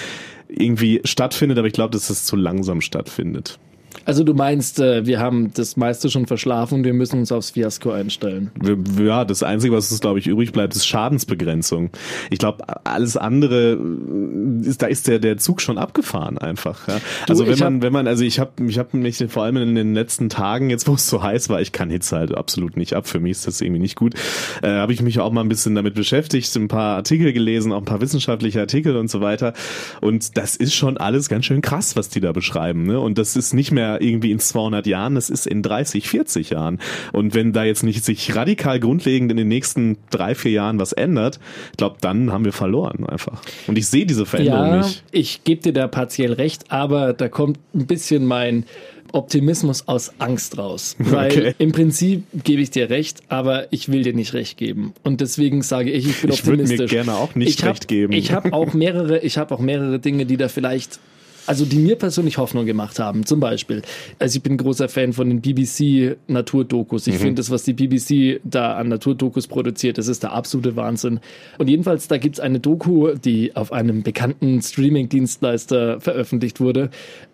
irgendwie 0.50 1.02
stattfindet, 1.06 1.58
aber 1.58 1.68
ich 1.68 1.74
glaube, 1.74 1.92
dass 1.92 2.10
es 2.10 2.26
zu 2.26 2.36
langsam 2.36 2.82
stattfindet. 2.82 3.60
Also 4.06 4.24
du 4.24 4.34
meinst, 4.34 4.80
äh, 4.80 5.06
wir 5.06 5.20
haben 5.20 5.52
das 5.54 5.78
meiste 5.78 6.10
schon 6.10 6.26
verschlafen 6.26 6.84
wir 6.84 6.94
müssen 6.94 7.20
uns 7.20 7.32
aufs 7.32 7.52
Fiasko 7.52 7.92
einstellen. 7.92 8.52
Ja, 9.00 9.26
das 9.26 9.44
Einzige, 9.44 9.76
was 9.76 9.92
uns, 9.92 10.02
glaube 10.02 10.20
ich, 10.20 10.28
übrig 10.28 10.52
bleibt, 10.52 10.76
ist 10.76 10.88
Schadensbegrenzung. 10.88 11.90
Ich 12.30 12.40
glaube, 12.40 12.64
alles 12.86 13.18
andere, 13.18 13.74
äh, 13.74 14.68
ist, 14.68 14.82
da 14.82 14.88
ist 14.88 15.08
der, 15.08 15.20
der 15.20 15.38
Zug 15.38 15.62
schon 15.62 15.78
abgefahren 15.78 16.38
einfach. 16.38 16.88
Ja. 16.88 17.00
Also 17.28 17.44
du, 17.44 17.52
wenn 17.52 17.60
man, 17.60 17.82
wenn 17.82 17.94
man, 17.94 18.08
also 18.08 18.24
ich 18.24 18.40
habe 18.40 18.52
ich 18.68 18.80
hab 18.80 18.94
mich 18.94 19.24
vor 19.28 19.44
allem 19.44 19.58
in 19.58 19.76
den 19.76 19.94
letzten 19.94 20.30
Tagen, 20.30 20.70
jetzt 20.70 20.88
wo 20.88 20.94
es 20.94 21.08
so 21.08 21.22
heiß 21.22 21.50
war, 21.50 21.62
ich 21.62 21.72
kann 21.72 21.90
Hitze 21.90 22.18
halt 22.18 22.36
absolut 22.36 22.78
nicht 22.78 22.94
ab, 22.94 23.08
für 23.08 23.20
mich 23.20 23.32
ist 23.32 23.48
das 23.48 23.62
irgendwie 23.62 23.82
nicht 23.82 23.96
gut, 23.96 24.16
äh, 24.62 24.70
habe 24.70 24.94
ich 24.94 25.02
mich 25.02 25.20
auch 25.20 25.32
mal 25.32 25.42
ein 25.42 25.50
bisschen 25.50 25.76
damit 25.76 25.94
beschäftigt, 25.94 26.56
ein 26.56 26.68
paar 26.68 26.96
Artikel 26.96 27.34
gelesen, 27.34 27.72
auch 27.72 27.80
ein 27.80 27.86
paar 27.86 28.02
wissenschaftliche 28.02 28.60
Artikel 28.60 28.96
und 28.98 29.10
so 29.10 29.22
weiter. 29.22 29.54
Und 30.02 30.38
das 30.38 30.56
ist 30.56 30.74
schon 30.74 30.98
alles 30.98 31.30
ganz 31.30 31.46
schön 31.46 31.62
krass, 31.62 31.96
was 31.96 32.10
die 32.10 32.20
da 32.20 32.32
beschreiben. 32.32 32.84
Ne? 32.84 33.00
Und 33.00 33.18
das 33.18 33.36
ist 33.36 33.54
nicht 33.54 33.72
mehr 33.72 33.79
mehr 33.80 34.02
irgendwie 34.02 34.32
in 34.32 34.40
200 34.40 34.86
Jahren, 34.88 35.16
das 35.16 35.30
ist 35.30 35.48
in 35.48 35.62
30, 35.62 36.10
40 36.10 36.50
Jahren. 36.52 36.80
Und 37.14 37.34
wenn 37.34 37.54
da 37.54 37.64
jetzt 37.64 37.84
nicht 37.84 38.04
sich 38.04 38.36
radikal 38.36 38.80
grundlegend 38.80 39.32
in 39.32 39.38
den 39.38 39.48
nächsten 39.48 39.98
drei, 40.10 40.36
vier 40.36 40.52
Jahren 40.52 40.80
was 40.80 40.92
ändert, 40.94 41.40
ich 41.72 41.78
glaube, 41.78 41.98
dann 42.02 42.32
haben 42.32 42.46
wir 42.46 42.54
verloren 42.54 43.06
einfach. 43.06 43.42
Und 43.68 43.78
ich 43.78 43.88
sehe 43.88 44.06
diese 44.06 44.26
Veränderung 44.26 44.68
ja, 44.68 44.78
nicht. 44.78 45.04
Ich 45.12 45.44
gebe 45.44 45.62
dir 45.62 45.74
da 45.74 45.88
partiell 45.88 46.34
recht, 46.34 46.66
aber 46.70 47.14
da 47.14 47.30
kommt 47.30 47.60
ein 47.74 47.88
bisschen 47.88 48.26
mein 48.26 48.66
Optimismus 49.12 49.88
aus 49.88 50.14
Angst 50.20 50.58
raus. 50.58 50.96
Weil 51.00 51.32
okay. 51.32 51.54
im 51.58 51.72
Prinzip 51.72 52.24
gebe 52.44 52.62
ich 52.62 52.72
dir 52.72 52.90
recht, 52.90 53.22
aber 53.30 53.72
ich 53.72 53.90
will 53.92 54.04
dir 54.04 54.14
nicht 54.14 54.34
recht 54.34 54.58
geben. 54.58 54.94
Und 55.04 55.22
deswegen 55.22 55.62
sage 55.62 55.92
ich, 55.92 56.08
ich 56.08 56.22
bin 56.22 56.32
ich 56.32 56.40
optimistisch. 56.40 56.74
Ich 56.74 56.80
würde 56.80 56.96
mir 56.96 57.06
gerne 57.06 57.18
auch 57.18 57.36
nicht 57.36 57.60
ich 57.60 57.66
recht 57.66 57.88
geben. 57.88 58.14
Ich 58.14 58.32
habe 58.32 58.54
auch 58.54 58.74
mehrere, 58.74 59.20
ich 59.20 59.38
habe 59.38 59.56
auch 59.56 59.60
mehrere 59.60 60.00
Dinge, 60.00 60.26
die 60.26 60.38
da 60.38 60.48
vielleicht 60.48 61.00
also 61.46 61.66
die 61.66 61.78
mir 61.78 61.96
persönlich 61.96 62.38
Hoffnung 62.38 62.66
gemacht 62.66 63.00
haben. 63.00 63.26
Zum 63.26 63.40
Beispiel, 63.40 63.82
also 64.20 64.38
ich 64.38 64.44
bin 64.44 64.58
großer 64.58 64.90
Fan 64.90 65.14
von 65.14 65.30
den 65.30 65.42
BBC 65.42 66.18
Naturdokus. 66.28 67.08
Ich 67.08 67.16
mhm. 67.16 67.20
finde 67.20 67.36
das, 67.36 67.50
was 67.50 67.64
die 67.64 67.74
BBC 67.74 68.42
da 68.44 68.76
an 68.76 68.88
Naturdokus 68.90 69.48
produziert, 69.48 69.98
das 69.98 70.08
ist 70.08 70.24
der 70.24 70.34
absolute 70.34 70.76
Wahnsinn. 70.76 71.20
Und 71.58 71.70
jedenfalls, 71.70 72.08
da 72.08 72.18
gibt's 72.18 72.40
eine 72.40 72.60
Doku, 72.60 73.14
die 73.14 73.56
auf 73.56 73.72
einem 73.72 74.04
bekannten 74.04 74.62
Streaming-Dienstleister 74.62 76.00
veröffentlicht 76.00 76.60
wurde. 76.60 76.90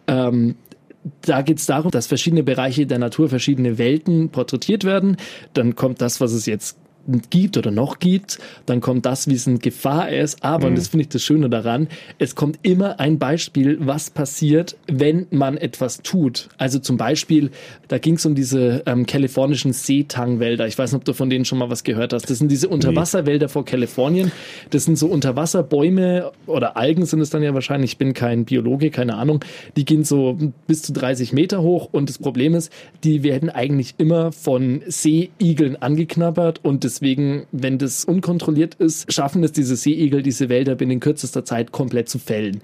Ähm, 0.07 0.55
da 1.21 1.41
geht 1.41 1.59
es 1.59 1.65
darum, 1.65 1.91
dass 1.91 2.07
verschiedene 2.07 2.43
Bereiche 2.43 2.87
der 2.87 2.99
Natur, 2.99 3.29
verschiedene 3.29 3.77
Welten 3.77 4.29
porträtiert 4.29 4.83
werden. 4.83 5.17
Dann 5.53 5.75
kommt 5.75 6.01
das, 6.01 6.19
was 6.19 6.31
es 6.31 6.45
jetzt 6.45 6.77
gibt 7.29 7.57
oder 7.57 7.71
noch 7.71 7.99
gibt, 7.99 8.39
dann 8.65 8.81
kommt 8.81 9.05
das, 9.05 9.27
wie 9.27 9.35
es 9.35 9.47
in 9.47 9.59
Gefahr 9.59 10.09
ist. 10.09 10.43
Aber, 10.43 10.65
mhm. 10.65 10.69
und 10.71 10.77
das 10.77 10.87
finde 10.89 11.03
ich 11.03 11.09
das 11.09 11.21
Schöne 11.21 11.49
daran, 11.49 11.87
es 12.19 12.35
kommt 12.35 12.59
immer 12.63 12.99
ein 12.99 13.19
Beispiel, 13.19 13.77
was 13.81 14.09
passiert, 14.09 14.77
wenn 14.87 15.27
man 15.31 15.57
etwas 15.57 16.01
tut. 16.01 16.49
Also 16.57 16.79
zum 16.79 16.97
Beispiel, 16.97 17.51
da 17.87 17.97
ging 17.97 18.15
es 18.15 18.25
um 18.25 18.35
diese 18.35 18.83
ähm, 18.85 19.05
kalifornischen 19.05 19.73
Seetangwälder. 19.73 20.67
Ich 20.67 20.77
weiß 20.77 20.91
nicht, 20.91 20.99
ob 20.99 21.05
du 21.05 21.13
von 21.13 21.29
denen 21.29 21.45
schon 21.45 21.57
mal 21.57 21.69
was 21.69 21.83
gehört 21.83 22.13
hast. 22.13 22.29
Das 22.29 22.39
sind 22.39 22.49
diese 22.49 22.69
Unterwasserwälder 22.69 23.49
vor 23.49 23.65
Kalifornien. 23.65 24.31
Das 24.71 24.85
sind 24.85 24.97
so 24.97 25.07
Unterwasserbäume 25.07 26.31
oder 26.47 26.77
Algen 26.77 27.05
sind 27.05 27.21
es 27.21 27.29
dann 27.29 27.43
ja 27.43 27.53
wahrscheinlich. 27.53 27.91
Ich 27.91 27.97
bin 27.97 28.13
kein 28.13 28.45
Biologe, 28.45 28.89
keine 28.89 29.15
Ahnung. 29.15 29.43
Die 29.75 29.85
gehen 29.85 30.03
so 30.03 30.37
bis 30.67 30.81
zu 30.81 30.93
30 30.93 31.33
Meter 31.33 31.61
hoch 31.61 31.89
und 31.91 32.09
das 32.09 32.17
Problem 32.17 32.55
ist, 32.55 32.71
die 33.03 33.23
werden 33.23 33.49
eigentlich 33.49 33.95
immer 33.97 34.31
von 34.31 34.81
Seeigeln 34.87 35.75
angeknabbert 35.75 36.59
und 36.63 36.83
das 36.83 36.94
Deswegen, 36.95 37.45
wenn 37.51 37.77
das 37.77 38.05
unkontrolliert 38.05 38.75
ist, 38.75 39.11
schaffen 39.11 39.43
es 39.43 39.51
diese 39.51 39.75
Seeigel, 39.75 40.21
diese 40.21 40.47
Wälder 40.47 40.75
binnen 40.75 41.01
kürzester 41.01 41.43
Zeit 41.43 41.73
komplett 41.73 42.07
zu 42.07 42.19
fällen. 42.19 42.61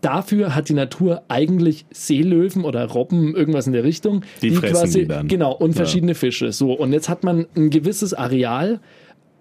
Dafür 0.00 0.54
hat 0.54 0.70
die 0.70 0.74
Natur 0.74 1.24
eigentlich 1.28 1.84
Seelöwen 1.90 2.64
oder 2.64 2.86
Robben, 2.86 3.34
irgendwas 3.36 3.66
in 3.66 3.74
der 3.74 3.84
Richtung. 3.84 4.22
Die, 4.40 4.50
die 4.50 4.56
quasi, 4.56 5.00
die 5.00 5.08
dann. 5.08 5.28
Genau, 5.28 5.52
und 5.52 5.74
verschiedene 5.74 6.12
ja. 6.12 6.18
Fische. 6.18 6.52
So, 6.52 6.72
und 6.72 6.94
jetzt 6.94 7.10
hat 7.10 7.22
man 7.22 7.46
ein 7.54 7.68
gewisses 7.68 8.14
Areal 8.14 8.80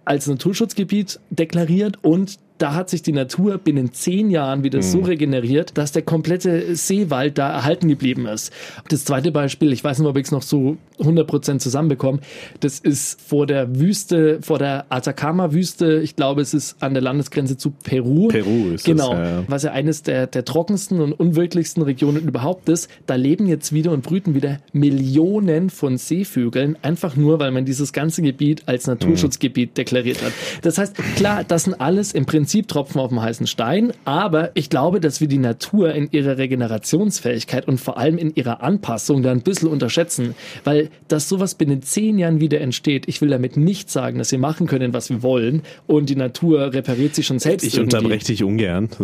als 0.04 0.28
Naturschutzgebiet 0.28 1.20
deklariert 1.30 2.00
und 2.02 2.38
da 2.58 2.74
hat 2.74 2.90
sich 2.90 3.02
die 3.02 3.12
Natur 3.12 3.58
binnen 3.58 3.92
zehn 3.92 4.30
Jahren 4.30 4.64
wieder 4.64 4.80
mhm. 4.80 4.84
so 4.84 5.00
regeneriert, 5.02 5.78
dass 5.78 5.92
der 5.92 6.04
komplette 6.04 6.76
Seewald 6.76 7.38
da 7.38 7.52
erhalten 7.52 7.90
geblieben 7.90 8.26
ist. 8.28 8.54
Das 8.90 9.04
zweite 9.04 9.32
Beispiel, 9.32 9.74
ich 9.74 9.84
weiß 9.84 10.00
nicht, 10.00 10.08
ob 10.08 10.18
ich 10.18 10.26
es 10.26 10.32
noch 10.32 10.42
so 10.42 10.78
100% 11.00 11.60
zusammenbekomme, 11.60 12.20
das 12.62 12.80
ist 12.80 13.20
vor 13.22 13.46
der 13.46 13.78
Wüste, 13.80 14.40
vor 14.42 14.58
der 14.58 14.86
Atacama-Wüste, 14.90 16.00
ich 16.02 16.16
glaube, 16.16 16.42
es 16.42 16.54
ist 16.54 16.82
an 16.82 16.94
der 16.94 17.04
Landesgrenze 17.04 17.58
zu 17.58 17.72
Peru. 17.72 18.30
Peru 18.30 18.70
ist 18.74 18.86
genau, 18.86 19.12
das, 19.12 19.30
ja. 19.30 19.44
was 19.48 19.64
ja 19.64 19.72
eines 19.72 20.04
der, 20.04 20.28
der 20.28 20.46
trockensten 20.46 21.02
und 21.02 21.12
unwirklichsten 21.12 21.84
Regionen 21.84 22.26
überhaupt 22.26 22.70
ist. 22.70 22.90
Da 23.06 23.16
leben 23.16 23.48
jetzt 23.48 23.74
wieder 23.74 23.92
und 23.92 24.04
brüten 24.04 24.34
wieder 24.34 24.60
Millionen 24.72 25.70
von 25.70 25.98
Seevögeln, 25.98 26.78
einfach 26.82 27.18
nur, 27.18 27.40
weil 27.40 27.52
man 27.52 27.66
dieses 27.66 27.92
ganze 27.92 28.22
Gebiet 28.22 28.64
als 28.68 28.88
Naturschutzgebiet 28.88 29.72
mhm. 29.72 29.74
deklariert 29.74 30.24
hat. 30.24 30.32
Das 30.62 30.78
heißt, 30.78 30.96
klar, 31.18 31.44
das 31.44 31.66
sind 31.66 31.74
alles 31.82 32.14
im 32.14 32.26
Prinzip 32.26 32.45
Prinzip 32.46 32.68
Tropfen 32.68 33.02
auf 33.02 33.10
dem 33.10 33.24
heißen 33.24 33.48
Stein, 33.48 33.92
aber 34.06 34.52
ich 34.54 34.70
glaube, 34.70 35.00
dass 35.00 35.20
wir 35.20 35.28
die 35.28 35.40
Natur 35.40 35.96
in 35.96 36.10
ihrer 36.12 36.38
Regenerationsfähigkeit 36.38 37.68
und 37.68 37.80
vor 37.80 37.98
allem 37.98 38.20
in 38.20 38.36
ihrer 38.36 38.62
Anpassung 38.62 39.24
da 39.24 39.32
ein 39.32 39.42
bisschen 39.42 39.68
unterschätzen, 39.68 40.36
weil 40.64 40.92
dass 41.08 41.28
sowas 41.28 41.56
binnen 41.56 41.82
zehn 41.82 42.20
Jahren 42.20 42.40
wieder 42.42 42.62
entsteht, 42.62 43.08
ich 43.08 43.20
will 43.20 43.30
damit 43.30 43.58
nicht 43.58 43.90
sagen, 43.90 44.20
dass 44.20 44.32
wir 44.32 44.38
machen 44.38 44.68
können, 44.68 44.94
was 44.94 45.10
wir 45.10 45.24
wollen 45.24 45.64
und 45.88 46.08
die 46.08 46.16
Natur 46.16 46.72
repariert 46.72 47.16
sich 47.16 47.26
schon 47.26 47.40
selbst. 47.40 47.66
Ich 47.66 47.80
unterbreche 47.80 48.28
dich 48.28 48.44
ungern. 48.44 48.90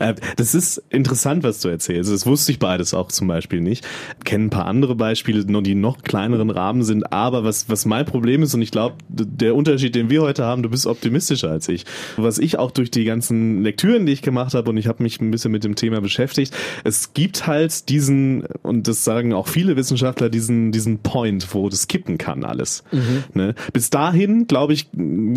Äh, 0.00 0.14
das 0.36 0.54
ist 0.54 0.82
interessant, 0.90 1.44
was 1.44 1.60
du 1.60 1.68
erzählst. 1.68 2.10
Das 2.10 2.26
wusste 2.26 2.50
ich 2.50 2.58
beides 2.58 2.94
auch 2.94 3.08
zum 3.08 3.28
Beispiel 3.28 3.60
nicht. 3.60 3.86
Kennen 4.24 4.46
ein 4.46 4.50
paar 4.50 4.66
andere 4.66 4.96
Beispiele, 4.96 5.44
die 5.44 5.74
noch 5.74 6.02
kleineren 6.02 6.50
Rahmen 6.50 6.82
sind, 6.82 7.12
aber 7.12 7.44
was, 7.44 7.68
was 7.68 7.84
mein 7.84 8.04
Problem 8.04 8.42
ist, 8.42 8.54
und 8.54 8.62
ich 8.62 8.70
glaube, 8.70 8.96
der 9.08 9.54
Unterschied, 9.54 9.94
den 9.94 10.10
wir 10.10 10.22
heute 10.22 10.44
haben, 10.44 10.62
du 10.62 10.70
bist 10.70 10.86
optimistischer 10.86 11.50
als 11.50 11.68
ich. 11.68 11.84
Was 12.16 12.33
was 12.34 12.40
ich 12.40 12.58
auch 12.58 12.72
durch 12.72 12.90
die 12.90 13.04
ganzen 13.04 13.62
Lektüren, 13.62 14.06
die 14.06 14.12
ich 14.12 14.20
gemacht 14.20 14.54
habe 14.54 14.68
und 14.68 14.76
ich 14.76 14.88
habe 14.88 15.04
mich 15.04 15.20
ein 15.20 15.30
bisschen 15.30 15.52
mit 15.52 15.62
dem 15.62 15.76
Thema 15.76 16.00
beschäftigt, 16.00 16.52
es 16.82 17.14
gibt 17.14 17.46
halt 17.46 17.88
diesen, 17.88 18.44
und 18.62 18.88
das 18.88 19.04
sagen 19.04 19.32
auch 19.32 19.46
viele 19.46 19.76
Wissenschaftler, 19.76 20.30
diesen, 20.30 20.72
diesen 20.72 20.98
Point, 20.98 21.54
wo 21.54 21.68
das 21.68 21.86
kippen 21.86 22.18
kann 22.18 22.42
alles. 22.42 22.82
Mhm. 22.90 23.22
Ne? 23.34 23.54
Bis 23.72 23.90
dahin, 23.90 24.48
glaube 24.48 24.72
ich, 24.72 24.88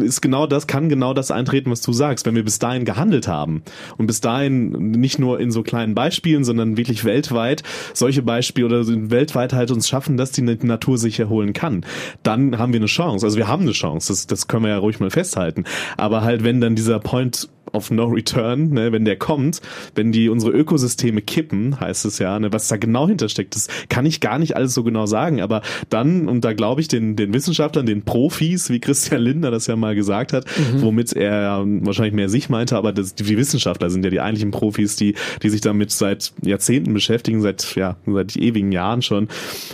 ist 0.01 0.21
genau 0.21 0.47
das, 0.47 0.65
kann 0.65 0.89
genau 0.89 1.13
das 1.13 1.29
eintreten, 1.29 1.69
was 1.69 1.81
du 1.81 1.93
sagst. 1.93 2.25
Wenn 2.25 2.33
wir 2.33 2.43
bis 2.43 2.57
dahin 2.57 2.83
gehandelt 2.83 3.27
haben 3.27 3.61
und 3.97 4.07
bis 4.07 4.19
dahin 4.19 4.71
nicht 4.91 5.19
nur 5.19 5.39
in 5.39 5.51
so 5.51 5.61
kleinen 5.61 5.93
Beispielen, 5.93 6.43
sondern 6.43 6.77
wirklich 6.77 7.05
weltweit 7.05 7.61
solche 7.93 8.23
Beispiele 8.23 8.65
oder 8.65 8.87
weltweit 8.87 9.53
halt 9.53 9.69
uns 9.69 9.87
schaffen, 9.87 10.17
dass 10.17 10.31
die 10.31 10.41
Natur 10.41 10.97
sich 10.97 11.19
erholen 11.19 11.53
kann, 11.53 11.85
dann 12.23 12.57
haben 12.57 12.73
wir 12.73 12.79
eine 12.79 12.87
Chance. 12.87 13.23
Also 13.23 13.37
wir 13.37 13.47
haben 13.47 13.63
eine 13.63 13.73
Chance, 13.73 14.11
das, 14.11 14.25
das 14.25 14.47
können 14.47 14.63
wir 14.63 14.71
ja 14.71 14.79
ruhig 14.79 14.99
mal 14.99 15.11
festhalten. 15.11 15.65
Aber 15.95 16.21
halt, 16.21 16.43
wenn 16.43 16.59
dann 16.59 16.75
diese 16.75 16.86
dieser 16.87 16.99
Point 16.99 17.49
of 17.77 17.91
No 17.91 18.05
Return, 18.05 18.71
ne, 18.71 18.91
wenn 18.91 19.05
der 19.05 19.15
kommt, 19.15 19.61
wenn 19.95 20.11
die 20.11 20.29
unsere 20.29 20.51
Ökosysteme 20.51 21.21
kippen, 21.21 21.79
heißt 21.79 22.05
es 22.05 22.19
ja, 22.19 22.39
ne, 22.39 22.51
was 22.51 22.67
da 22.67 22.77
genau 22.77 23.07
hintersteckt, 23.07 23.55
das 23.55 23.67
kann 23.89 24.05
ich 24.05 24.19
gar 24.19 24.39
nicht 24.39 24.55
alles 24.55 24.73
so 24.73 24.83
genau 24.83 25.05
sagen, 25.05 25.41
aber 25.41 25.61
dann, 25.89 26.27
und 26.27 26.43
da 26.43 26.53
glaube 26.53 26.81
ich 26.81 26.87
den, 26.87 27.15
den 27.15 27.33
Wissenschaftlern, 27.33 27.85
den 27.85 28.03
Profis, 28.03 28.69
wie 28.69 28.79
Christian 28.79 29.21
Lindner 29.21 29.51
das 29.51 29.67
ja 29.67 29.75
mal 29.75 29.95
gesagt 29.95 30.33
hat, 30.33 30.45
mhm. 30.57 30.81
womit 30.81 31.13
er 31.13 31.63
wahrscheinlich 31.65 32.13
mehr 32.13 32.29
sich 32.29 32.49
meinte, 32.49 32.75
aber 32.75 32.91
das, 32.91 33.15
die 33.15 33.37
Wissenschaftler 33.37 33.89
sind 33.89 34.03
ja 34.03 34.09
die 34.09 34.19
eigentlichen 34.19 34.51
Profis, 34.51 34.95
die, 34.95 35.15
die 35.43 35.49
sich 35.49 35.61
damit 35.61 35.91
seit 35.91 36.33
Jahrzehnten 36.41 36.93
beschäftigen, 36.93 37.41
seit, 37.41 37.75
ja, 37.75 37.97
seit 38.05 38.35
ewigen 38.35 38.71
Jahren 38.71 39.01
schon. 39.01 39.27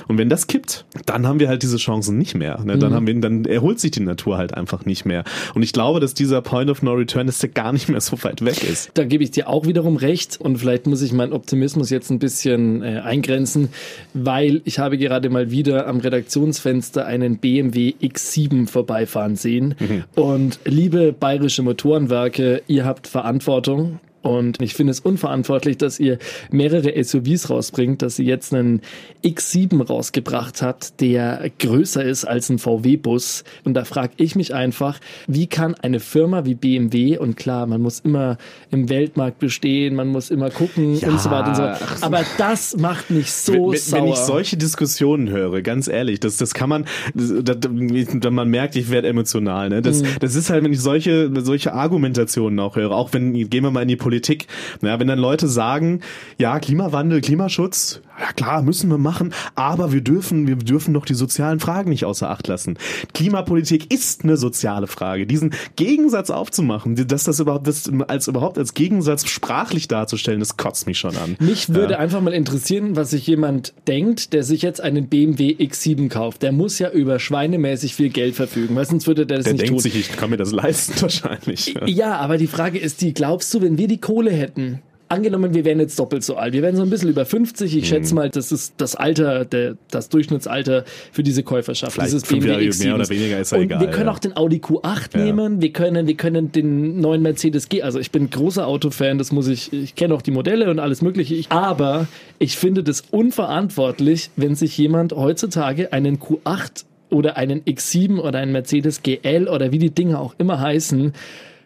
Und 0.08 0.18
wenn 0.18 0.30
das 0.30 0.48
kippt, 0.48 0.86
dann 1.06 1.28
haben 1.28 1.40
wir 1.40 1.48
halt 1.48 1.64
diese 1.64 1.78
Chancen 1.78 2.18
nicht 2.18 2.36
mehr. 2.36 2.60
Ne? 2.64 2.78
Dann 2.78 2.92
mhm. 2.92 2.96
haben 2.96 3.08
wir, 3.08 3.22
dann 3.22 3.46
erholt 3.46 3.80
sich 3.80 3.92
die 3.92 4.02
Natur 4.02 4.38
halt 4.38 4.54
einfach 4.54 4.86
nicht 4.86 5.06
mehr. 5.06 5.24
Und 5.54 5.64
ich 5.64 5.74
glaube, 5.74 6.00
dass 6.00 6.14
dieser 6.14 6.42
Point 6.42 6.70
of 6.70 6.82
No 6.82 6.94
Return, 6.94 7.28
dass 7.28 7.40
der 7.40 7.50
gar 7.50 7.72
nicht 7.72 7.90
mehr 7.90 7.93
so 8.02 8.22
weit 8.24 8.44
weg 8.44 8.64
ist. 8.64 8.92
Da 8.94 9.04
gebe 9.04 9.24
ich 9.24 9.32
dir 9.32 9.48
auch 9.48 9.66
wiederum 9.66 9.96
recht 9.96 10.40
und 10.40 10.58
vielleicht 10.58 10.88
muss 10.88 11.02
ich 11.02 11.14
meinen 11.14 11.34
Optimismus 11.34 11.90
jetzt 11.90 12.10
ein 12.10 12.20
bisschen 12.20 12.84
äh, 12.84 13.00
eingrenzen, 13.00 13.70
weil 14.14 14.62
ich 14.66 14.80
habe 14.80 14.98
gerade 14.98 15.30
mal 15.30 15.52
wieder 15.52 15.88
am 15.88 16.00
Redaktionsfenster 16.00 17.06
einen 17.06 17.38
BMW 17.38 17.94
X7 18.02 18.68
vorbeifahren 18.68 19.36
sehen. 19.36 19.76
Mhm. 19.80 20.04
Und 20.16 20.60
liebe 20.66 21.14
bayerische 21.14 21.64
Motorenwerke, 21.64 22.62
ihr 22.68 22.86
habt 22.86 23.08
Verantwortung 23.08 24.00
und 24.24 24.62
ich 24.62 24.74
finde 24.74 24.92
es 24.92 25.02
unverantwortlich, 25.02 25.78
dass 25.78 26.00
ihr 26.00 26.18
mehrere 26.50 27.04
SUVs 27.04 27.50
rausbringt, 27.50 28.02
dass 28.02 28.16
sie 28.16 28.24
jetzt 28.24 28.54
einen 28.54 28.82
X7 29.24 29.86
rausgebracht 29.86 30.62
hat, 30.62 31.02
der 31.02 31.52
größer 31.60 32.04
ist 32.04 32.24
als 32.24 32.50
ein 32.50 32.58
VW-Bus. 32.58 33.44
Und 33.66 33.74
da 33.74 33.84
frage 33.84 34.14
ich 34.18 34.36
mich 34.38 34.54
einfach, 34.54 35.00
wie 35.28 35.48
kann 35.48 35.76
eine 35.76 36.00
Firma 36.00 36.46
wie 36.46 36.56
BMW, 36.56 37.18
und 37.18 37.36
klar, 37.36 37.66
man 37.66 37.82
muss 37.82 38.00
immer 38.00 38.38
im 38.72 38.88
Weltmarkt 38.88 39.40
bestehen, 39.40 39.94
man 39.96 40.08
muss 40.08 40.30
immer 40.30 40.50
gucken 40.50 40.98
ja, 40.98 41.10
und 41.10 41.20
so 41.20 41.30
weiter 41.30 41.50
und 41.50 41.56
so 41.56 41.64
weiter. 41.64 41.80
Aber 42.00 42.22
das 42.38 42.78
macht 42.78 43.12
mich 43.12 43.30
so 43.30 43.72
wenn, 43.74 43.78
sauer. 43.78 44.04
Wenn 44.04 44.08
ich 44.08 44.20
solche 44.20 44.56
Diskussionen 44.56 45.30
höre, 45.30 45.62
ganz 45.62 45.90
ehrlich, 45.90 46.22
das, 46.22 46.38
das 46.38 46.54
kann 46.54 46.70
man, 46.70 46.86
das, 47.14 47.34
das, 47.44 48.32
man 48.32 48.48
merkt, 48.48 48.78
ich 48.78 48.90
werde 48.90 49.10
emotional. 49.10 49.68
Ne? 49.68 49.82
Das, 49.82 50.02
mhm. 50.02 50.08
das 50.22 50.36
ist 50.36 50.50
halt, 50.50 50.64
wenn 50.64 50.72
ich 50.72 50.80
solche, 50.80 51.30
solche 51.44 51.74
Argumentationen 51.74 52.62
auch 52.62 52.78
höre, 52.78 52.92
auch 52.92 53.12
wenn, 53.12 53.34
gehen 53.34 53.64
wir 53.64 53.72
mal 53.72 53.82
in 53.82 53.90
die 53.90 53.98
Politik, 53.98 54.13
Politik. 54.14 54.46
Ja, 54.84 55.00
wenn 55.00 55.08
dann 55.08 55.18
Leute 55.18 55.48
sagen, 55.48 56.02
ja, 56.38 56.60
Klimawandel, 56.60 57.20
Klimaschutz, 57.22 58.02
ja 58.20 58.32
klar, 58.32 58.62
müssen 58.62 58.90
wir 58.90 58.98
machen, 59.00 59.34
aber 59.56 59.92
wir 59.92 60.02
dürfen, 60.02 60.48
wir 60.48 60.56
dürfen 60.56 60.94
doch 60.94 61.06
die 61.06 61.16
sozialen 61.16 61.60
Fragen 61.60 61.90
nicht 61.90 62.06
außer 62.06 62.30
Acht 62.30 62.48
lassen. 62.48 62.78
Klimapolitik 63.14 63.92
ist 63.92 64.24
eine 64.24 64.38
soziale 64.38 64.88
Frage. 64.88 65.26
Diesen 65.26 65.54
Gegensatz 65.76 66.30
aufzumachen, 66.30 66.96
dass 67.08 67.24
das 67.24 67.40
überhaupt 67.40 67.68
das 67.68 67.90
als 68.08 68.28
überhaupt 68.28 68.58
als 68.58 68.74
Gegensatz 68.76 69.28
sprachlich 69.28 69.88
darzustellen, 69.88 70.40
das 70.40 70.58
kotzt 70.58 70.86
mich 70.86 71.00
schon 71.00 71.18
an. 71.18 71.36
Mich 71.40 71.70
würde 71.70 71.94
ja. 71.94 72.00
einfach 72.00 72.22
mal 72.22 72.34
interessieren, 72.34 72.96
was 72.96 73.10
sich 73.10 73.26
jemand 73.26 73.74
denkt, 73.88 74.34
der 74.34 74.44
sich 74.44 74.62
jetzt 74.62 74.80
einen 74.80 75.08
BMW 75.08 75.54
X7 75.54 76.10
kauft. 76.10 76.44
Der 76.44 76.52
muss 76.52 76.78
ja 76.78 76.92
über 76.92 77.20
schweinemäßig 77.20 77.96
viel 77.96 78.10
Geld 78.10 78.36
verfügen, 78.36 78.76
weil 78.76 78.86
sonst 78.86 79.08
würde 79.08 79.26
der 79.26 79.38
das 79.38 79.46
der 79.46 79.54
nicht 79.54 79.64
denkt 79.64 79.74
tun. 79.74 79.80
sich, 79.80 79.96
ich 79.96 80.16
kann 80.16 80.30
mir 80.30 80.38
das 80.38 80.52
leisten 80.52 80.94
wahrscheinlich. 81.02 81.74
Ja. 81.74 81.88
ja, 81.88 82.16
aber 82.18 82.38
die 82.38 82.48
Frage 82.48 82.78
ist 82.78 83.02
die, 83.02 83.14
glaubst 83.14 83.52
du, 83.54 83.62
wenn 83.62 83.78
wir 83.78 83.88
die 83.88 84.00
Kohle 84.04 84.32
hätten, 84.32 84.82
angenommen, 85.14 85.54
wir 85.54 85.64
wären 85.64 85.80
jetzt 85.80 85.98
doppelt 85.98 86.24
so 86.24 86.36
alt. 86.36 86.54
Wir 86.54 86.62
wären 86.62 86.76
so 86.76 86.82
ein 86.82 86.90
bisschen 86.90 87.10
über 87.10 87.26
50. 87.26 87.76
Ich 87.78 87.84
mhm. 87.84 87.88
schätze 87.88 88.16
mal, 88.16 88.30
das 88.30 88.52
ist 88.52 88.74
das 88.78 88.96
Alter, 88.96 89.46
der, 89.46 89.78
das 89.92 90.10
Durchschnittsalter 90.10 90.84
für 91.12 91.24
diese 91.24 91.44
Käuferschaft. 91.44 91.94
Vielleicht 91.94 92.12
dieses 92.12 92.24
BMW 92.24 92.68
X7. 92.68 92.84
mehr 92.84 92.96
oder 92.96 93.10
weniger 93.10 93.40
ist 93.40 93.52
ja 93.52 93.60
Und 93.60 93.66
egal. 93.66 93.80
Wir 93.80 93.88
können 93.88 94.08
ja. 94.08 94.12
auch 94.12 94.20
den 94.20 94.36
Audi 94.36 94.58
Q8 94.58 95.18
ja. 95.18 95.24
nehmen. 95.24 95.62
Wir 95.62 95.72
können, 95.72 96.08
wir 96.08 96.18
können 96.18 96.52
den 96.52 97.00
neuen 97.00 97.22
Mercedes 97.22 97.70
G. 97.70 97.82
Also 97.82 98.00
ich 98.00 98.12
bin 98.12 98.30
großer 98.30 98.68
Autofan. 98.68 99.18
Das 99.18 99.32
muss 99.32 99.48
ich, 99.48 99.72
ich 99.72 99.96
kenne 99.96 100.14
auch 100.16 100.22
die 100.22 100.32
Modelle 100.32 100.70
und 100.70 100.80
alles 100.80 101.02
mögliche. 101.02 101.40
Aber 101.50 102.08
ich 102.40 102.58
finde 102.58 102.84
das 102.84 103.02
unverantwortlich, 103.12 104.32
wenn 104.36 104.56
sich 104.56 104.78
jemand 104.78 105.14
heutzutage 105.14 105.94
einen 105.94 106.18
Q8 106.20 106.86
oder 107.10 107.38
einen 107.38 107.62
X7 107.62 108.20
oder 108.20 108.40
einen 108.40 108.52
Mercedes 108.52 109.04
GL 109.04 109.48
oder 109.48 109.72
wie 109.72 109.80
die 109.80 109.92
Dinge 109.92 110.20
auch 110.20 110.34
immer 110.40 110.60
heißen, 110.60 111.14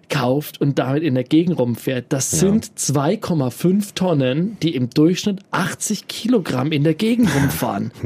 kauft 0.09 0.61
und 0.61 0.79
damit 0.79 1.03
in 1.03 1.15
der 1.15 1.23
Gegend 1.23 1.57
rumfährt. 1.57 2.05
Das 2.09 2.31
ja. 2.31 2.37
sind 2.39 2.65
2,5 2.65 3.93
Tonnen, 3.93 4.57
die 4.61 4.75
im 4.75 4.89
Durchschnitt 4.89 5.39
80 5.51 6.07
Kilogramm 6.07 6.71
in 6.71 6.83
der 6.83 6.93
Gegend 6.93 7.33
rumfahren. 7.35 7.91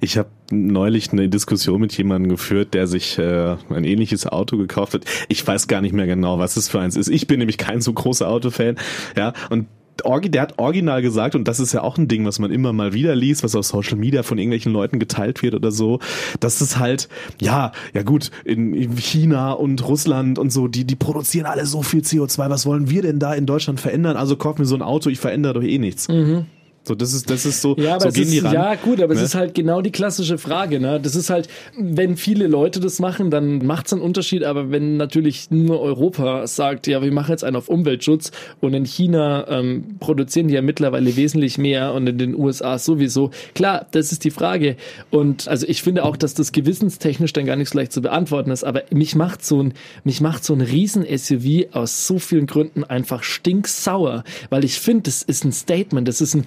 Ich 0.00 0.18
habe 0.18 0.28
neulich 0.50 1.12
eine 1.12 1.28
Diskussion 1.28 1.80
mit 1.80 1.96
jemandem 1.96 2.30
geführt, 2.30 2.74
der 2.74 2.86
sich 2.86 3.18
äh, 3.18 3.56
ein 3.70 3.84
ähnliches 3.84 4.26
Auto 4.26 4.56
gekauft 4.56 4.94
hat. 4.94 5.04
Ich 5.28 5.46
weiß 5.46 5.68
gar 5.68 5.80
nicht 5.80 5.92
mehr 5.92 6.06
genau, 6.06 6.38
was 6.38 6.56
es 6.56 6.68
für 6.68 6.80
eins 6.80 6.96
ist. 6.96 7.08
Ich 7.08 7.26
bin 7.26 7.38
nämlich 7.38 7.58
kein 7.58 7.80
so 7.80 7.92
großer 7.92 8.28
Autofan, 8.28 8.76
ja, 9.16 9.32
und 9.50 9.66
der 10.02 10.42
hat 10.42 10.58
original 10.58 11.02
gesagt, 11.02 11.34
und 11.34 11.46
das 11.46 11.60
ist 11.60 11.72
ja 11.72 11.82
auch 11.82 11.98
ein 11.98 12.08
Ding, 12.08 12.24
was 12.26 12.38
man 12.38 12.50
immer 12.50 12.72
mal 12.72 12.92
wieder 12.92 13.14
liest, 13.14 13.44
was 13.44 13.54
auf 13.54 13.64
Social 13.64 13.96
Media 13.96 14.22
von 14.22 14.38
irgendwelchen 14.38 14.72
Leuten 14.72 14.98
geteilt 14.98 15.42
wird 15.42 15.54
oder 15.54 15.70
so, 15.70 16.00
dass 16.40 16.60
es 16.60 16.78
halt, 16.78 17.08
ja, 17.40 17.72
ja 17.92 18.02
gut, 18.02 18.30
in, 18.44 18.74
in 18.74 18.96
China 18.96 19.52
und 19.52 19.86
Russland 19.86 20.38
und 20.38 20.52
so, 20.52 20.68
die, 20.68 20.84
die 20.84 20.96
produzieren 20.96 21.46
alle 21.46 21.66
so 21.66 21.82
viel 21.82 22.00
CO2, 22.00 22.50
was 22.50 22.66
wollen 22.66 22.90
wir 22.90 23.02
denn 23.02 23.18
da 23.18 23.34
in 23.34 23.46
Deutschland 23.46 23.80
verändern? 23.80 24.16
Also 24.16 24.36
kauf 24.36 24.58
mir 24.58 24.66
so 24.66 24.74
ein 24.74 24.82
Auto, 24.82 25.10
ich 25.10 25.20
verändere 25.20 25.54
doch 25.54 25.62
eh 25.62 25.78
nichts. 25.78 26.08
Mhm. 26.08 26.46
So, 26.86 26.94
das 26.94 27.14
ist, 27.14 27.30
das 27.30 27.46
ist 27.46 27.62
so, 27.62 27.74
ja, 27.78 27.98
so 27.98 28.10
gehen 28.10 28.24
ist, 28.24 28.32
die 28.32 28.38
ran. 28.40 28.52
Ja, 28.52 28.74
gut, 28.74 29.00
aber 29.00 29.14
ne? 29.14 29.20
es 29.20 29.26
ist 29.26 29.34
halt 29.34 29.54
genau 29.54 29.80
die 29.80 29.90
klassische 29.90 30.36
Frage, 30.36 30.80
ne? 30.80 31.00
Das 31.00 31.16
ist 31.16 31.30
halt, 31.30 31.48
wenn 31.78 32.16
viele 32.18 32.46
Leute 32.46 32.78
das 32.78 32.98
machen, 32.98 33.30
dann 33.30 33.64
macht 33.64 33.86
es 33.86 33.94
einen 33.94 34.02
Unterschied, 34.02 34.44
aber 34.44 34.70
wenn 34.70 34.98
natürlich 34.98 35.50
nur 35.50 35.80
Europa 35.80 36.46
sagt, 36.46 36.86
ja, 36.86 37.02
wir 37.02 37.10
machen 37.10 37.30
jetzt 37.30 37.42
einen 37.42 37.56
auf 37.56 37.70
Umweltschutz 37.70 38.32
und 38.60 38.74
in 38.74 38.84
China 38.84 39.46
ähm, 39.48 39.96
produzieren 39.98 40.48
die 40.48 40.54
ja 40.54 40.62
mittlerweile 40.62 41.16
wesentlich 41.16 41.56
mehr 41.56 41.94
und 41.94 42.06
in 42.06 42.18
den 42.18 42.34
USA 42.34 42.78
sowieso. 42.78 43.30
Klar, 43.54 43.86
das 43.92 44.12
ist 44.12 44.24
die 44.24 44.30
Frage. 44.30 44.76
Und 45.10 45.48
also 45.48 45.66
ich 45.66 45.82
finde 45.82 46.04
auch, 46.04 46.18
dass 46.18 46.34
das 46.34 46.52
gewissenstechnisch 46.52 47.32
dann 47.32 47.46
gar 47.46 47.56
nicht 47.56 47.70
so 47.70 47.78
leicht 47.78 47.92
zu 47.92 48.02
beantworten 48.02 48.50
ist, 48.50 48.62
aber 48.62 48.82
mich 48.90 49.14
macht 49.16 49.42
so 49.42 49.62
ein, 49.62 49.72
mich 50.04 50.20
macht 50.20 50.44
so 50.44 50.52
ein 50.52 50.60
Riesen-SUV 50.60 51.72
aus 51.72 52.06
so 52.06 52.18
vielen 52.18 52.46
Gründen 52.46 52.84
einfach 52.84 53.22
stinksauer, 53.22 54.22
weil 54.50 54.64
ich 54.64 54.78
finde, 54.78 55.04
das 55.04 55.22
ist 55.22 55.44
ein 55.44 55.52
Statement, 55.52 56.06
das 56.06 56.20
ist 56.20 56.34
ein 56.34 56.44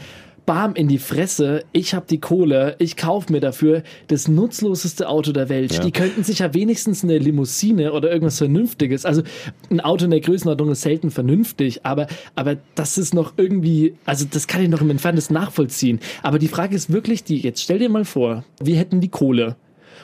bam 0.47 0.75
in 0.75 0.87
die 0.87 0.97
Fresse, 0.97 1.65
ich 1.73 1.93
habe 1.93 2.07
die 2.09 2.19
Kohle, 2.19 2.77
ich 2.79 2.95
kaufe 2.95 3.31
mir 3.31 3.41
dafür 3.41 3.83
das 4.07 4.27
nutzloseste 4.27 5.07
Auto 5.09 5.33
der 5.33 5.49
Welt. 5.49 5.73
Ja. 5.73 5.81
Die 5.81 5.91
könnten 5.91 6.23
sich 6.23 6.39
ja 6.39 6.53
wenigstens 6.53 7.03
eine 7.03 7.19
Limousine 7.19 7.91
oder 7.91 8.09
irgendwas 8.09 8.37
Vernünftiges, 8.39 9.05
also 9.05 9.21
ein 9.69 9.81
Auto 9.81 10.05
in 10.05 10.11
der 10.11 10.21
Größenordnung 10.21 10.71
ist 10.71 10.81
selten 10.81 11.11
vernünftig, 11.11 11.85
aber, 11.85 12.07
aber 12.33 12.55
das 12.75 12.97
ist 12.97 13.13
noch 13.13 13.33
irgendwie, 13.35 13.95
also 14.05 14.25
das 14.29 14.47
kann 14.47 14.63
ich 14.63 14.69
noch 14.69 14.81
im 14.81 14.89
Entferntesten 14.89 15.33
nachvollziehen. 15.33 15.99
Aber 16.23 16.39
die 16.39 16.47
Frage 16.47 16.75
ist 16.75 16.91
wirklich 16.91 17.25
die, 17.25 17.39
jetzt 17.39 17.61
stell 17.61 17.79
dir 17.79 17.89
mal 17.89 18.05
vor, 18.05 18.45
wir 18.61 18.77
hätten 18.77 19.01
die 19.01 19.09
Kohle. 19.09 19.57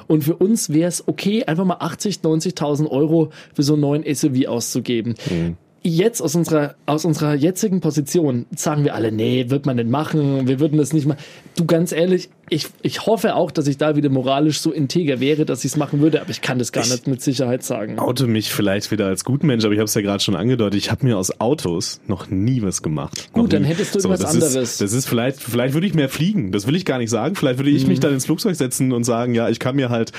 Und 0.07 0.25
für 0.25 0.35
uns 0.35 0.71
wäre 0.73 0.89
es 0.89 1.07
okay, 1.07 1.45
einfach 1.45 1.63
mal 1.63 1.77
80, 1.79 2.17
90.000 2.17 2.89
Euro 2.89 3.31
für 3.53 3.63
so 3.63 3.73
einen 3.73 3.81
neuen 3.81 4.15
SUV 4.15 4.47
auszugeben. 4.47 5.15
Mhm 5.29 5.57
jetzt 5.83 6.21
aus 6.21 6.35
unserer, 6.35 6.75
aus 6.85 7.05
unserer 7.05 7.35
jetzigen 7.35 7.81
Position 7.81 8.45
sagen 8.55 8.83
wir 8.85 8.95
alle, 8.95 9.11
nee, 9.11 9.49
wird 9.49 9.65
man 9.65 9.75
nicht 9.75 9.89
machen, 9.89 10.47
wir 10.47 10.59
würden 10.59 10.77
das 10.77 10.93
nicht 10.93 11.05
machen. 11.05 11.19
Du 11.57 11.65
ganz 11.65 11.91
ehrlich, 11.91 12.29
ich, 12.53 12.67
ich 12.81 13.05
hoffe 13.05 13.35
auch, 13.35 13.51
dass 13.51 13.67
ich 13.67 13.77
da 13.77 13.95
wieder 13.95 14.09
moralisch 14.09 14.59
so 14.59 14.71
integer 14.71 15.19
wäre, 15.19 15.45
dass 15.45 15.65
ich 15.65 15.71
es 15.71 15.77
machen 15.77 16.01
würde, 16.01 16.21
aber 16.21 16.29
ich 16.29 16.41
kann 16.41 16.59
das 16.59 16.71
gar 16.71 16.83
ich 16.83 16.91
nicht 16.91 17.07
mit 17.07 17.21
Sicherheit 17.21 17.63
sagen. 17.63 17.99
Auto 17.99 18.27
mich 18.27 18.51
vielleicht 18.51 18.91
wieder 18.91 19.07
als 19.07 19.23
Gutmensch, 19.23 19.65
aber 19.65 19.73
ich 19.73 19.79
habe 19.79 19.85
es 19.85 19.93
ja 19.93 20.01
gerade 20.01 20.23
schon 20.23 20.35
angedeutet, 20.35 20.79
ich 20.79 20.91
habe 20.91 21.05
mir 21.05 21.17
aus 21.17 21.39
Autos 21.39 21.99
noch 22.07 22.29
nie 22.29 22.61
was 22.61 22.81
gemacht. 22.81 23.29
Gut, 23.33 23.53
dann 23.53 23.63
hättest 23.63 23.95
du 23.95 23.99
so, 23.99 24.09
irgendwas 24.09 24.33
anderes. 24.33 24.55
Ist, 24.55 24.81
das 24.81 24.93
ist 24.93 25.07
vielleicht, 25.07 25.39
vielleicht 25.41 25.73
würde 25.73 25.87
ich 25.87 25.93
mehr 25.93 26.09
fliegen, 26.09 26.51
das 26.51 26.67
will 26.67 26.75
ich 26.75 26.85
gar 26.85 26.99
nicht 26.99 27.09
sagen. 27.09 27.35
Vielleicht 27.35 27.57
würde 27.57 27.71
ich 27.71 27.83
mhm. 27.83 27.89
mich 27.89 27.99
dann 27.99 28.13
ins 28.13 28.25
Flugzeug 28.25 28.55
setzen 28.55 28.91
und 28.91 29.03
sagen, 29.03 29.33
ja, 29.33 29.49
ich 29.49 29.59
kann 29.59 29.75
mir 29.75 29.89
halt 29.89 30.11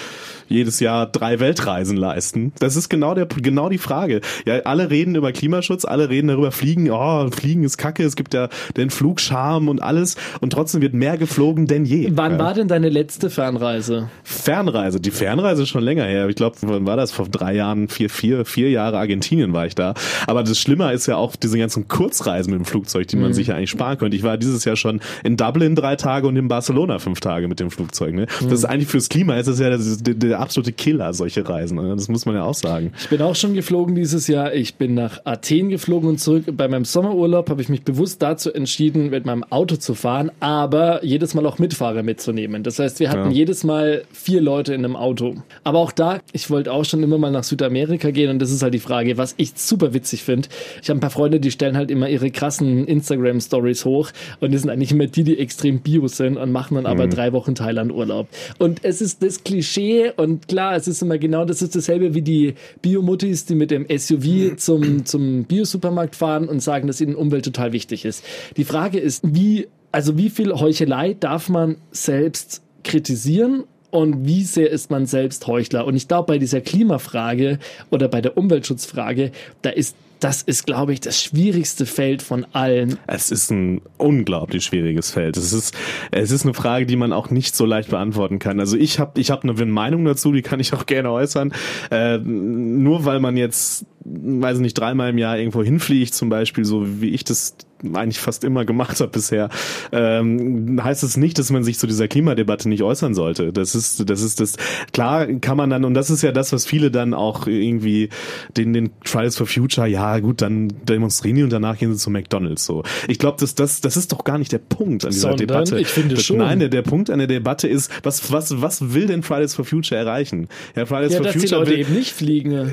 jedes 0.48 0.80
Jahr 0.80 1.06
drei 1.06 1.40
Weltreisen 1.40 1.96
leisten. 1.96 2.52
Das 2.58 2.76
ist 2.76 2.88
genau 2.88 3.14
der, 3.14 3.26
genau 3.26 3.68
die 3.68 3.78
Frage. 3.78 4.20
Ja, 4.44 4.60
alle 4.60 4.90
reden 4.90 5.14
über 5.14 5.32
Klimaschutz, 5.32 5.84
alle 5.84 6.08
reden 6.08 6.28
darüber, 6.28 6.52
fliegen, 6.52 6.90
oh, 6.90 7.30
fliegen 7.30 7.64
ist 7.64 7.78
kacke, 7.78 8.02
es 8.04 8.16
gibt 8.16 8.34
ja 8.34 8.48
den 8.76 8.90
Flugscham 8.90 9.68
und 9.68 9.82
alles 9.82 10.16
und 10.40 10.52
trotzdem 10.52 10.82
wird 10.82 10.94
mehr 10.94 11.16
geflogen 11.16 11.66
denn 11.66 11.84
je. 11.84 12.16
Wann 12.30 12.38
war 12.38 12.54
denn 12.54 12.68
deine 12.68 12.88
letzte 12.88 13.28
Fernreise? 13.28 14.08
Fernreise, 14.22 15.00
die 15.00 15.10
Fernreise 15.10 15.62
ist 15.62 15.68
schon 15.68 15.82
länger 15.82 16.04
her. 16.04 16.28
Ich 16.28 16.36
glaube, 16.36 16.56
wann 16.62 16.86
war 16.86 16.96
das? 16.96 17.12
Vor 17.12 17.28
drei 17.28 17.54
Jahren, 17.54 17.88
vier, 17.88 18.08
vier, 18.08 18.44
vier 18.44 18.70
Jahre 18.70 18.98
Argentinien 18.98 19.52
war 19.52 19.66
ich 19.66 19.74
da. 19.74 19.94
Aber 20.26 20.42
das 20.42 20.58
Schlimme 20.58 20.90
ist 20.92 21.06
ja 21.06 21.16
auch 21.16 21.36
diese 21.36 21.58
ganzen 21.58 21.86
Kurzreisen 21.88 22.52
mit 22.52 22.60
dem 22.60 22.64
Flugzeug, 22.64 23.08
die 23.08 23.16
man 23.16 23.28
mhm. 23.28 23.32
sich 23.34 23.48
ja 23.48 23.56
eigentlich 23.56 23.70
sparen 23.70 23.98
könnte. 23.98 24.16
Ich 24.16 24.22
war 24.22 24.38
dieses 24.38 24.64
Jahr 24.64 24.76
schon 24.76 25.00
in 25.22 25.36
Dublin 25.36 25.74
drei 25.74 25.96
Tage 25.96 26.26
und 26.26 26.36
in 26.36 26.48
Barcelona 26.48 26.98
fünf 26.98 27.20
Tage 27.20 27.48
mit 27.48 27.60
dem 27.60 27.70
Flugzeug. 27.70 28.14
Ne? 28.14 28.22
Mhm. 28.22 28.44
Das 28.48 28.60
ist 28.60 28.64
eigentlich 28.64 28.88
fürs 28.88 29.08
Klima 29.08 29.36
ist 29.36 29.46
das 29.46 29.58
ja 29.58 29.70
das 29.70 29.98
der, 29.98 30.14
der 30.14 30.40
absolute 30.40 30.72
Killer, 30.72 31.12
solche 31.12 31.46
Reisen. 31.46 31.76
Ne? 31.76 31.94
Das 31.94 32.08
muss 32.08 32.24
man 32.26 32.34
ja 32.34 32.44
auch 32.44 32.54
sagen. 32.54 32.92
Ich 32.98 33.08
bin 33.08 33.20
auch 33.20 33.36
schon 33.36 33.54
geflogen 33.54 33.94
dieses 33.94 34.28
Jahr. 34.28 34.54
Ich 34.54 34.76
bin 34.76 34.94
nach 34.94 35.20
Athen 35.24 35.68
geflogen 35.68 36.08
und 36.08 36.20
zurück. 36.20 36.44
Bei 36.56 36.68
meinem 36.68 36.84
Sommerurlaub 36.84 37.50
habe 37.50 37.60
ich 37.60 37.68
mich 37.68 37.82
bewusst 37.82 38.22
dazu 38.22 38.52
entschieden, 38.52 39.10
mit 39.10 39.26
meinem 39.26 39.44
Auto 39.44 39.76
zu 39.76 39.94
fahren, 39.94 40.30
aber 40.40 41.04
jedes 41.04 41.34
Mal 41.34 41.46
auch 41.46 41.58
Mitfahrer 41.58 42.02
mitzunehmen. 42.14 42.62
Das 42.62 42.78
heißt, 42.78 43.00
wir 43.00 43.10
hatten 43.10 43.30
Ja. 43.30 43.36
jedes 43.36 43.64
Mal 43.64 44.04
vier 44.12 44.40
Leute 44.40 44.72
in 44.72 44.84
einem 44.84 44.94
Auto. 44.96 45.34
Aber 45.64 45.78
auch 45.80 45.90
da, 45.92 46.20
ich 46.32 46.48
wollte 46.50 46.72
auch 46.72 46.84
schon 46.84 47.02
immer 47.02 47.18
mal 47.18 47.30
nach 47.32 47.42
Südamerika 47.44 48.10
gehen 48.10 48.30
und 48.30 48.38
das 48.40 48.50
ist 48.52 48.62
halt 48.62 48.72
die 48.74 48.78
Frage, 48.78 49.18
was 49.18 49.34
ich 49.36 49.52
super 49.56 49.92
witzig 49.94 50.22
finde. 50.22 50.48
Ich 50.82 50.88
habe 50.88 50.98
ein 50.98 51.00
paar 51.00 51.10
Freunde, 51.10 51.40
die 51.40 51.50
stellen 51.50 51.76
halt 51.76 51.90
immer 51.90 52.08
ihre 52.08 52.30
krassen 52.30 52.86
Instagram-Stories 52.86 53.84
hoch 53.84 54.10
und 54.40 54.54
das 54.54 54.62
sind 54.62 54.70
eigentlich 54.70 54.92
immer 54.92 55.06
die, 55.06 55.24
die 55.24 55.38
extrem 55.38 55.80
bio 55.80 56.06
sind 56.08 56.36
und 56.36 56.52
machen 56.52 56.76
dann 56.76 56.86
aber 56.86 57.06
drei 57.08 57.32
Wochen 57.32 57.54
Thailand-Urlaub. 57.54 58.28
Und 58.58 58.84
es 58.84 59.00
ist 59.00 59.22
das 59.22 59.42
Klischee 59.42 60.12
und 60.16 60.46
klar, 60.48 60.76
es 60.76 60.86
ist 60.86 61.02
immer 61.02 61.18
genau, 61.18 61.44
das 61.44 61.62
ist 61.62 61.74
dasselbe 61.74 62.14
wie 62.14 62.22
die 62.22 62.54
Biomuttis, 62.82 63.44
die 63.46 63.54
mit 63.54 63.70
dem 63.70 63.86
SUV 63.88 64.56
zum, 64.56 65.04
zum 65.04 65.44
Biosupermarkt 65.44 66.14
fahren 66.16 66.48
und 66.48 66.60
sagen, 66.62 66.86
dass 66.86 67.00
ihnen 67.00 67.14
Umwelt 67.14 67.44
total 67.44 67.72
wichtig 67.72 68.04
ist. 68.04 68.24
Die 68.56 68.64
Frage 68.64 68.98
ist, 68.98 69.22
wie, 69.24 69.66
also 69.94 70.18
wie 70.18 70.28
viel 70.28 70.52
Heuchelei 70.52 71.14
darf 71.14 71.48
man 71.48 71.76
selbst 71.92 72.62
kritisieren 72.82 73.62
und 73.92 74.26
wie 74.26 74.42
sehr 74.42 74.68
ist 74.68 74.90
man 74.90 75.06
selbst 75.06 75.46
Heuchler? 75.46 75.86
Und 75.86 75.94
ich 75.94 76.08
glaube, 76.08 76.26
bei 76.26 76.38
dieser 76.38 76.60
Klimafrage 76.60 77.60
oder 77.90 78.08
bei 78.08 78.20
der 78.20 78.36
Umweltschutzfrage, 78.36 79.30
da 79.62 79.70
ist, 79.70 79.94
das 80.18 80.42
ist, 80.42 80.66
glaube 80.66 80.92
ich, 80.92 81.00
das 81.00 81.22
schwierigste 81.22 81.86
Feld 81.86 82.22
von 82.22 82.44
allen. 82.52 82.98
Es 83.06 83.30
ist 83.30 83.52
ein 83.52 83.82
unglaublich 83.96 84.64
schwieriges 84.64 85.12
Feld. 85.12 85.36
Es 85.36 85.52
ist, 85.52 85.76
es 86.10 86.32
ist 86.32 86.44
eine 86.44 86.54
Frage, 86.54 86.86
die 86.86 86.96
man 86.96 87.12
auch 87.12 87.30
nicht 87.30 87.54
so 87.54 87.64
leicht 87.64 87.90
beantworten 87.90 88.40
kann. 88.40 88.58
Also 88.58 88.76
ich 88.76 88.98
habe 88.98 89.20
ich 89.20 89.30
hab 89.30 89.44
eine 89.44 89.52
Meinung 89.64 90.04
dazu, 90.04 90.32
die 90.32 90.42
kann 90.42 90.58
ich 90.58 90.72
auch 90.72 90.86
gerne 90.86 91.12
äußern. 91.12 91.52
Äh, 91.92 92.18
nur 92.18 93.04
weil 93.04 93.20
man 93.20 93.36
jetzt, 93.36 93.86
weiß 94.04 94.58
nicht, 94.58 94.74
dreimal 94.74 95.10
im 95.10 95.18
Jahr 95.18 95.38
irgendwo 95.38 95.62
hinfliegt, 95.62 96.14
zum 96.14 96.30
Beispiel, 96.30 96.64
so 96.64 97.00
wie 97.00 97.10
ich 97.10 97.22
das 97.22 97.56
eigentlich 97.82 98.18
fast 98.18 98.44
immer 98.44 98.64
gemacht 98.64 99.00
habe 99.00 99.10
bisher, 99.10 99.48
ähm, 99.92 100.82
heißt 100.82 101.02
es 101.02 101.16
nicht, 101.16 101.38
dass 101.38 101.50
man 101.50 101.64
sich 101.64 101.78
zu 101.78 101.86
dieser 101.86 102.08
Klimadebatte 102.08 102.68
nicht 102.68 102.82
äußern 102.82 103.14
sollte. 103.14 103.52
Das 103.52 103.74
ist, 103.74 104.08
das 104.08 104.22
ist 104.22 104.40
das. 104.40 104.56
Klar 104.92 105.26
kann 105.26 105.56
man 105.56 105.70
dann, 105.70 105.84
und 105.84 105.94
das 105.94 106.10
ist 106.10 106.22
ja 106.22 106.32
das, 106.32 106.52
was 106.52 106.66
viele 106.66 106.90
dann 106.90 107.14
auch 107.14 107.46
irgendwie 107.46 108.08
den, 108.56 108.72
den 108.72 108.90
Fridays 109.04 109.36
for 109.36 109.46
Future, 109.46 109.86
ja 109.86 110.18
gut, 110.20 110.42
dann 110.42 110.68
demonstrieren 110.84 111.36
die 111.36 111.42
und 111.42 111.50
danach 111.52 111.78
gehen 111.78 111.92
sie 111.92 111.98
zu 111.98 112.10
McDonalds. 112.10 112.64
So, 112.64 112.82
ich 113.08 113.18
glaube, 113.18 113.36
das, 113.40 113.54
das, 113.54 113.80
das 113.80 113.96
ist 113.96 114.12
doch 114.12 114.24
gar 114.24 114.38
nicht 114.38 114.52
der 114.52 114.58
Punkt 114.58 115.04
an 115.04 115.10
dieser 115.10 115.30
Sondern, 115.30 115.46
Debatte. 115.46 115.78
ich 115.80 115.88
finde 115.88 116.14
das, 116.14 116.24
schon. 116.24 116.38
Nein, 116.38 116.58
der, 116.58 116.68
der 116.68 116.82
Punkt 116.82 117.10
an 117.10 117.18
der 117.18 117.28
Debatte 117.28 117.68
ist, 117.68 117.90
was, 118.02 118.32
was, 118.32 118.60
was 118.60 118.94
will 118.94 119.06
denn 119.06 119.22
Fridays 119.22 119.54
for 119.54 119.64
Future 119.64 119.98
erreichen? 120.00 120.48
Ja, 120.76 120.86
Fridays 120.86 121.12
Ja, 121.12 121.18
for 121.18 121.24
dass 121.24 121.32
die 121.34 121.40
Future 121.40 121.60
Leute 121.60 121.72
will, 121.72 121.80
eben 121.80 121.94
nicht 121.94 122.12
fliegen. 122.12 122.72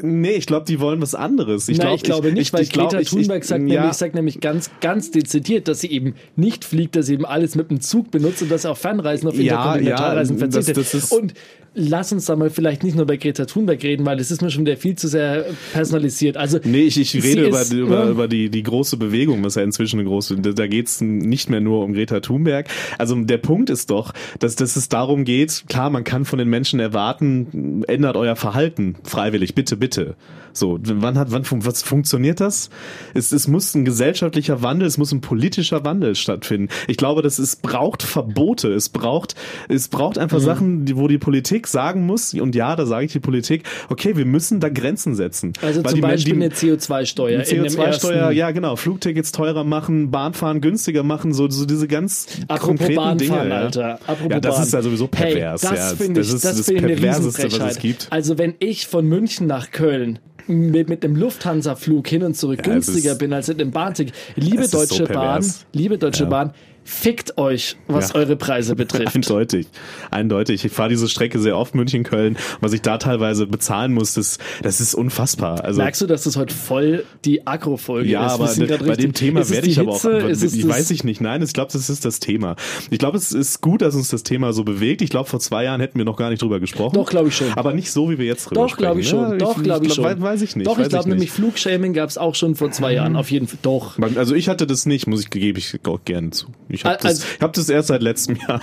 Nee, 0.00 0.32
ich 0.32 0.46
glaube, 0.46 0.64
die 0.66 0.80
wollen 0.80 1.00
was 1.02 1.14
anderes. 1.14 1.68
Ich, 1.68 1.78
Nein, 1.78 1.86
glaub, 1.88 1.96
ich 1.96 2.02
glaube 2.02 2.32
nicht, 2.32 2.52
weil 2.52 2.62
ich, 2.62 2.70
glaub, 2.70 2.88
Greta 2.90 3.00
ich- 3.02 3.10
Thunberg 3.10 3.42
ich, 3.42 3.48
sagt, 3.48 3.68
ja, 3.68 3.80
nämlich, 3.80 3.92
sagt 3.96 4.14
nämlich 4.14 4.40
ganz, 4.40 4.70
ganz 4.80 5.10
dezidiert, 5.10 5.68
dass 5.68 5.80
sie 5.80 5.90
eben 5.90 6.14
nicht 6.36 6.64
fliegt, 6.64 6.96
dass 6.96 7.06
sie 7.06 7.14
eben 7.14 7.26
alles 7.26 7.54
mit 7.54 7.70
dem 7.70 7.80
Zug 7.80 8.10
benutzt 8.10 8.42
und 8.42 8.50
dass 8.50 8.62
sie 8.62 8.70
auf 8.70 8.78
Fernreisen, 8.78 9.28
auf 9.28 9.38
Interkontinentalreisen 9.38 10.38
ja, 10.38 10.46
das- 10.46 10.54
verzichtet. 10.66 10.76
das 10.76 10.94
ist- 10.94 11.12
und 11.12 11.34
lass 11.74 12.12
uns 12.12 12.26
da 12.26 12.36
mal 12.36 12.50
vielleicht 12.50 12.84
nicht 12.84 12.96
nur 12.96 13.06
bei 13.06 13.16
Greta 13.16 13.46
Thunberg 13.46 13.82
reden, 13.82 14.04
weil 14.04 14.18
das 14.18 14.30
ist 14.30 14.42
mir 14.42 14.50
schon 14.50 14.66
wieder 14.66 14.76
viel 14.76 14.94
zu 14.94 15.08
sehr 15.08 15.46
personalisiert. 15.72 16.36
Also 16.36 16.58
Nee, 16.64 16.82
ich, 16.82 17.00
ich 17.00 17.14
rede 17.24 17.46
über, 17.46 17.62
ist, 17.62 17.72
über, 17.72 18.04
über 18.08 18.28
die, 18.28 18.50
die 18.50 18.62
große 18.62 18.98
Bewegung, 18.98 19.42
was 19.42 19.54
ja 19.54 19.62
inzwischen 19.62 19.98
eine 19.98 20.06
große, 20.08 20.36
da, 20.36 20.52
da 20.52 20.66
geht's 20.66 21.00
nicht 21.00 21.48
mehr 21.48 21.60
nur 21.60 21.82
um 21.84 21.94
Greta 21.94 22.20
Thunberg. 22.20 22.68
Also 22.98 23.14
der 23.16 23.38
Punkt 23.38 23.70
ist 23.70 23.88
doch, 23.90 24.12
dass, 24.38 24.54
dass 24.56 24.76
es 24.76 24.90
darum 24.90 25.24
geht, 25.24 25.64
klar, 25.68 25.88
man 25.88 26.04
kann 26.04 26.26
von 26.26 26.38
den 26.38 26.48
Menschen 26.48 26.78
erwarten, 26.78 27.82
ändert 27.88 28.16
euer 28.16 28.36
Verhalten 28.36 28.96
freiwillig, 29.02 29.54
bitte, 29.54 29.78
bitte. 29.82 30.14
So, 30.54 30.78
wann 30.82 31.16
hat, 31.16 31.32
wann, 31.32 31.44
fun- 31.44 31.64
was 31.64 31.82
funktioniert 31.82 32.38
das? 32.38 32.68
Es, 33.14 33.32
es 33.32 33.48
muss 33.48 33.74
ein 33.74 33.86
gesellschaftlicher 33.86 34.60
Wandel, 34.60 34.86
es 34.86 34.98
muss 34.98 35.10
ein 35.10 35.22
politischer 35.22 35.82
Wandel 35.86 36.14
stattfinden. 36.14 36.68
Ich 36.88 36.98
glaube, 36.98 37.22
dass 37.22 37.38
es 37.38 37.56
braucht 37.56 38.02
Verbote, 38.02 38.68
es 38.74 38.90
braucht, 38.90 39.34
es 39.70 39.88
braucht 39.88 40.18
einfach 40.18 40.40
Mhm. 40.40 40.42
Sachen, 40.44 40.84
die, 40.84 40.94
wo 40.98 41.08
die 41.08 41.16
Politik 41.16 41.66
sagen 41.68 42.04
muss, 42.04 42.34
und 42.34 42.54
ja, 42.54 42.76
da 42.76 42.84
sage 42.84 43.06
ich 43.06 43.12
die 43.12 43.18
Politik, 43.20 43.62
okay, 43.88 44.14
wir 44.18 44.26
müssen 44.26 44.60
da 44.60 44.68
Grenzen 44.68 45.14
setzen. 45.14 45.54
Also 45.62 45.80
zum 45.80 45.94
die 45.94 46.00
Beispiel 46.02 46.34
die- 46.34 46.42
eine 46.42 46.52
CO2-Steuer. 46.54 47.38
eine 47.40 47.48
in 47.48 47.62
dem 47.62 47.72
CO2-Steuer, 47.72 48.14
ersten- 48.24 48.36
ja 48.36 48.50
genau, 48.50 48.76
Flugtickets 48.76 49.32
teurer 49.32 49.64
machen, 49.64 50.10
Bahnfahren 50.10 50.60
günstiger 50.60 51.02
machen, 51.02 51.32
so, 51.32 51.48
so 51.48 51.64
diese 51.64 51.88
ganz 51.88 52.26
Apropos 52.48 52.66
konkreten 52.66 52.96
Bahnfahren, 52.96 53.18
Dinge. 53.18 53.48
ja. 53.48 53.56
Alter. 53.56 53.94
Apropos 54.06 54.30
ja, 54.32 54.40
das 54.40 54.54
Bahn. 54.56 54.64
ist 54.66 54.72
ja 54.74 54.82
sowieso 54.82 55.06
pervers. 55.06 55.62
Hey, 55.62 55.70
das 55.70 55.90
ja. 55.92 55.96
finde 55.96 56.20
ich, 56.20 56.26
das 56.26 56.34
ist 56.36 56.44
das 56.44 56.56
das, 56.58 56.66
Perverseste, 56.66 57.52
was 57.58 57.72
es 57.72 57.78
gibt. 57.78 58.08
Also 58.10 58.36
wenn 58.36 58.52
ich 58.58 58.86
von 58.86 59.06
München 59.08 59.46
nach 59.46 59.70
Köln 59.72 60.18
mit, 60.46 60.88
mit 60.88 61.04
einem 61.04 61.16
Lufthansa-Flug 61.16 62.06
hin 62.08 62.22
und 62.22 62.36
zurück 62.36 62.60
Ja, 62.64 62.72
günstiger 62.72 63.14
bin 63.14 63.32
als 63.32 63.48
mit 63.48 63.60
einem 63.60 63.70
Bahnticket. 63.70 64.14
Liebe 64.36 64.62
ist 64.62 64.72
so 64.72 64.78
Deutsche 64.78 65.04
Bahn, 65.04 65.44
liebe 65.72 65.98
Deutsche 65.98 66.24
Ja. 66.24 66.30
Bahn, 66.30 66.52
fickt 66.84 67.38
euch, 67.38 67.76
was 67.88 68.10
Ja. 68.10 68.14
eure 68.16 68.36
Preise 68.36 68.74
betrifft. 68.76 69.14
Eindeutig, 69.14 69.66
eindeutig. 70.10 70.64
Ich 70.64 70.72
fahre 70.72 70.88
diese 70.88 71.08
Strecke 71.08 71.38
sehr 71.38 71.56
oft 71.56 71.74
München 71.74 72.02
Köln. 72.02 72.36
Was 72.60 72.72
ich 72.72 72.82
da 72.82 72.98
teilweise 72.98 73.46
bezahlen 73.46 73.92
muss, 73.92 74.14
das, 74.14 74.38
das 74.62 74.80
ist 74.80 74.94
unfassbar. 74.94 75.64
Also 75.64 75.80
Merkst 75.80 76.00
du, 76.00 76.06
dass 76.06 76.24
das 76.24 76.36
heute 76.36 76.54
voll 76.54 77.04
die 77.24 77.46
Agro-Folge 77.46 78.08
Ja, 78.08 78.26
ist? 78.26 78.38
Wir 78.58 78.64
aber 78.64 78.66
grad 78.66 78.78
bei 78.80 78.86
richtig- 78.86 79.04
dem 79.06 79.12
Thema 79.14 79.48
werde 79.48 79.66
ich 79.68 79.78
aber 79.78 79.92
auch? 79.92 80.04
Ist 80.04 80.42
ich 80.42 80.62
das- 80.62 80.70
weiß 80.70 80.90
ich 80.90 81.04
nicht. 81.04 81.20
Nein, 81.20 81.42
ich 81.42 81.52
glaube, 81.52 81.72
das 81.72 81.88
ist 81.88 82.04
das 82.04 82.20
Thema. 82.20 82.56
Ich 82.90 82.98
glaube, 82.98 83.16
es 83.16 83.32
ist 83.32 83.60
gut, 83.60 83.82
dass 83.82 83.94
uns 83.94 84.08
das 84.08 84.22
Thema 84.22 84.52
so 84.52 84.64
bewegt. 84.64 85.02
Ich 85.02 85.10
glaube, 85.10 85.28
vor 85.28 85.40
zwei 85.40 85.64
Jahren 85.64 85.80
hätten 85.80 85.98
wir 85.98 86.04
noch 86.04 86.16
gar 86.16 86.30
nicht 86.30 86.42
drüber 86.42 86.60
gesprochen. 86.60 86.94
Doch, 86.94 87.08
glaube 87.10 87.28
ich 87.28 87.36
schon. 87.36 87.52
Aber 87.54 87.72
nicht 87.72 87.90
so, 87.90 88.10
wie 88.10 88.18
wir 88.18 88.26
jetzt 88.26 88.46
drüber 88.50 88.66
Doch, 88.66 88.76
glaube 88.76 89.00
ich 89.00 89.08
schon. 89.08 89.30
ne? 89.30 89.38
Doch, 89.38 89.62
glaube 89.62 89.86
ich 89.86 89.94
glaub- 89.94 90.10
schon. 90.10 90.20
Weiß 90.22 90.42
ich 90.42 90.56
nicht. 90.56 90.66
Doch, 90.66 90.78
ich 90.78 90.88
glaube 90.88 91.08
nämlich 91.08 91.30
Flugshaming 91.30 91.92
gab 91.92 92.08
es 92.10 92.18
auch 92.18 92.34
schon 92.34 92.54
vor 92.54 92.70
zwei 92.70 92.92
Jahren. 92.94 93.16
Auf 93.16 93.30
jeden 93.30 93.46
Fall. 93.46 93.58
Doch. 93.62 93.98
Also 94.16 94.34
ich 94.34 94.48
hatte 94.48 94.66
das 94.66 94.86
nicht, 94.86 95.06
muss 95.06 95.20
ich 95.20 95.30
gebe 95.30 95.58
ich 95.58 95.78
auch 95.86 96.00
gerne 96.04 96.30
zu. 96.30 96.46
Ich 96.72 96.84
habe 96.84 96.94
Al- 96.96 97.00
das, 97.02 97.10
also- 97.10 97.24
ich 97.36 97.40
hab 97.42 97.52
das 97.52 97.68
erst 97.68 97.88
seit 97.88 98.02
letztem 98.02 98.36
Jahr, 98.48 98.60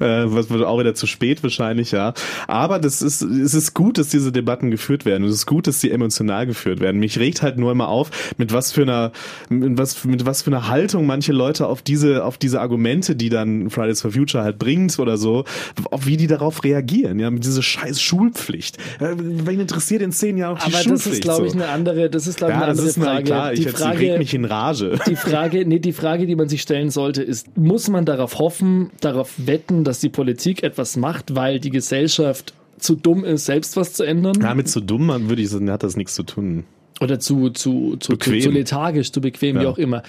äh, 0.00 0.24
was 0.26 0.50
wird 0.50 0.64
auch 0.64 0.78
wieder 0.80 0.94
zu 0.94 1.06
spät 1.06 1.42
wahrscheinlich, 1.42 1.92
ja. 1.92 2.14
Aber 2.48 2.78
das 2.78 3.02
ist, 3.02 3.22
es 3.22 3.54
ist 3.54 3.74
gut, 3.74 3.98
dass 3.98 4.08
diese 4.08 4.32
Debatten 4.32 4.70
geführt 4.70 5.04
werden. 5.04 5.24
Es 5.24 5.34
ist 5.34 5.46
gut, 5.46 5.66
dass 5.66 5.80
sie 5.80 5.90
emotional 5.90 6.46
geführt 6.46 6.80
werden. 6.80 6.98
Mich 7.00 7.18
regt 7.18 7.42
halt 7.42 7.56
nur 7.58 7.72
immer 7.72 7.88
auf, 7.88 8.10
mit 8.38 8.52
was 8.52 8.72
für 8.72 8.82
einer, 8.82 9.12
mit 9.48 9.78
was, 9.78 10.04
mit 10.04 10.26
was 10.26 10.42
für 10.42 10.50
einer 10.50 10.68
Haltung 10.68 11.06
manche 11.06 11.32
Leute 11.32 11.66
auf 11.66 11.82
diese, 11.82 12.24
auf 12.24 12.38
diese 12.38 12.60
Argumente, 12.60 13.14
die 13.16 13.28
dann 13.28 13.70
Fridays 13.70 14.00
for 14.02 14.10
Future 14.12 14.42
halt 14.42 14.58
bringt 14.58 14.98
oder 14.98 15.16
so, 15.16 15.44
auf 15.90 16.06
wie 16.06 16.16
die 16.16 16.26
darauf 16.26 16.64
reagieren, 16.64 17.18
ja, 17.18 17.30
mit 17.30 17.44
dieser 17.44 17.62
scheiß 17.62 18.00
Schulpflicht. 18.00 18.78
Äh, 19.00 19.14
Wen 19.16 19.60
interessiert 19.60 20.02
in 20.02 20.12
zehn 20.12 20.36
Jahren 20.36 20.56
auch 20.56 20.58
die 20.58 20.72
Aber 20.72 20.82
Schulpflicht? 20.82 21.06
das 21.06 21.12
ist, 21.14 21.22
glaube 21.22 21.46
ich, 21.46 21.52
eine 21.54 21.68
andere, 21.68 22.10
das 22.10 22.26
ist, 22.26 22.36
glaube 22.38 22.52
ich, 22.52 22.58
ja, 22.58 22.62
eine 22.64 22.70
andere 22.72 22.88
Frage. 22.90 23.24
klar. 23.24 23.52
Ich 23.52 23.60
die 23.60 23.64
jetzt 23.66 23.78
Frage, 23.78 23.98
reg 24.00 24.18
mich 24.18 24.34
in 24.34 24.44
Rage. 24.44 24.98
Die 25.06 25.16
Frage, 25.16 25.64
nee, 25.66 25.78
die 25.78 25.92
Frage, 25.92 26.26
die 26.26 26.36
man 26.36 26.48
sich 26.48 26.62
stellen 26.62 26.90
sollte, 26.90 27.22
ist, 27.22 27.33
muss 27.56 27.88
man 27.88 28.04
darauf 28.04 28.38
hoffen, 28.38 28.90
darauf 29.00 29.32
wetten, 29.36 29.84
dass 29.84 30.00
die 30.00 30.08
Politik 30.08 30.62
etwas 30.62 30.96
macht, 30.96 31.34
weil 31.34 31.60
die 31.60 31.70
Gesellschaft 31.70 32.54
zu 32.78 32.94
dumm 32.96 33.24
ist, 33.24 33.46
selbst 33.46 33.76
was 33.76 33.92
zu 33.94 34.04
ändern? 34.04 34.38
Damit 34.40 34.68
zu 34.68 34.80
dumm, 34.80 35.06
man 35.06 35.28
würde 35.28 35.42
ich 35.42 35.48
sagen, 35.48 35.70
hat 35.70 35.82
das 35.82 35.96
nichts 35.96 36.14
zu 36.14 36.22
tun. 36.22 36.64
Oder 37.00 37.18
zu, 37.18 37.50
zu, 37.50 37.96
zu, 37.96 38.16
zu, 38.16 38.38
zu 38.38 38.50
lethargisch, 38.50 39.10
zu 39.10 39.20
bequem, 39.20 39.58
wie 39.58 39.64
Ja. 39.64 39.70
auch 39.70 39.78
immer. 39.78 40.02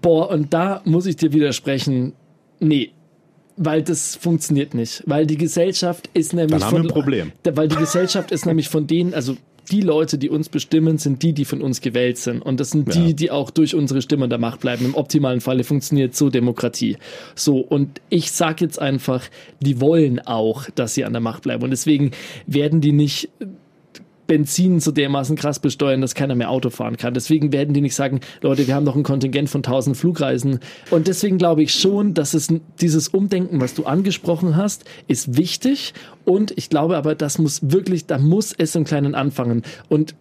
Boah, 0.00 0.30
und 0.30 0.52
da 0.54 0.80
muss 0.84 1.06
ich 1.06 1.16
dir 1.16 1.32
widersprechen, 1.32 2.12
nee. 2.60 2.90
Weil 3.56 3.82
das 3.82 4.16
funktioniert 4.16 4.74
nicht. 4.74 5.04
Weil 5.06 5.26
die 5.26 5.36
Gesellschaft 5.36 6.10
ist 6.12 6.32
nämlich 6.32 6.50
Dann 6.60 6.64
haben 6.64 6.72
wir 6.72 6.78
von, 6.78 6.88
ein 6.88 6.92
Problem. 6.92 7.32
Weil 7.44 7.68
die 7.68 7.76
Gesellschaft 7.76 8.32
ist 8.32 8.46
nämlich 8.46 8.68
von 8.68 8.86
denen, 8.88 9.14
also 9.14 9.36
die 9.70 9.80
Leute, 9.80 10.18
die 10.18 10.28
uns 10.30 10.48
bestimmen, 10.48 10.98
sind 10.98 11.22
die, 11.22 11.32
die 11.32 11.44
von 11.44 11.62
uns 11.62 11.80
gewählt 11.80 12.18
sind. 12.18 12.42
Und 12.42 12.60
das 12.60 12.70
sind 12.70 12.94
Ja. 12.94 13.00
die, 13.00 13.14
die 13.14 13.30
auch 13.30 13.50
durch 13.50 13.74
unsere 13.74 14.02
Stimme 14.02 14.24
an 14.24 14.30
der 14.30 14.38
Macht 14.38 14.60
bleiben. 14.60 14.84
Im 14.84 14.94
optimalen 14.94 15.40
Falle 15.40 15.64
funktioniert 15.64 16.14
so 16.14 16.30
Demokratie. 16.30 16.96
So, 17.34 17.58
und 17.58 18.00
ich 18.10 18.32
sag 18.32 18.60
jetzt 18.60 18.80
einfach, 18.80 19.22
die 19.60 19.80
wollen 19.80 20.20
auch, 20.20 20.68
dass 20.74 20.94
sie 20.94 21.04
an 21.04 21.12
der 21.12 21.20
Macht 21.22 21.42
bleiben. 21.42 21.62
Und 21.64 21.70
deswegen 21.70 22.10
werden 22.46 22.80
die 22.80 22.92
nicht 22.92 23.28
Benzin 24.26 24.80
so 24.80 24.90
dermaßen 24.90 25.36
krass 25.36 25.58
besteuern, 25.58 26.00
dass 26.00 26.14
keiner 26.14 26.34
mehr 26.34 26.50
Auto 26.50 26.70
fahren 26.70 26.96
kann. 26.96 27.14
Deswegen 27.14 27.52
werden 27.52 27.74
die 27.74 27.80
nicht 27.80 27.94
sagen, 27.94 28.20
Leute, 28.40 28.66
wir 28.66 28.74
haben 28.74 28.84
noch 28.84 28.96
ein 28.96 29.02
Kontingent 29.02 29.50
von 29.50 29.60
1000 29.60 29.96
Flugreisen. 29.96 30.60
Und 30.90 31.08
deswegen 31.08 31.38
glaube 31.38 31.62
ich 31.62 31.74
schon, 31.74 32.14
dass 32.14 32.34
es 32.34 32.48
dieses 32.80 33.08
Umdenken, 33.08 33.60
was 33.60 33.74
du 33.74 33.84
angesprochen 33.84 34.56
hast, 34.56 34.84
ist 35.08 35.36
wichtig. 35.36 35.94
Und 36.24 36.52
ich 36.56 36.70
glaube 36.70 36.96
aber, 36.96 37.14
das 37.14 37.38
muss 37.38 37.60
wirklich, 37.62 38.06
da 38.06 38.18
muss 38.18 38.52
es 38.56 38.74
im 38.74 38.84
Kleinen 38.84 39.14
anfangen. 39.14 39.62
Und 39.88 40.14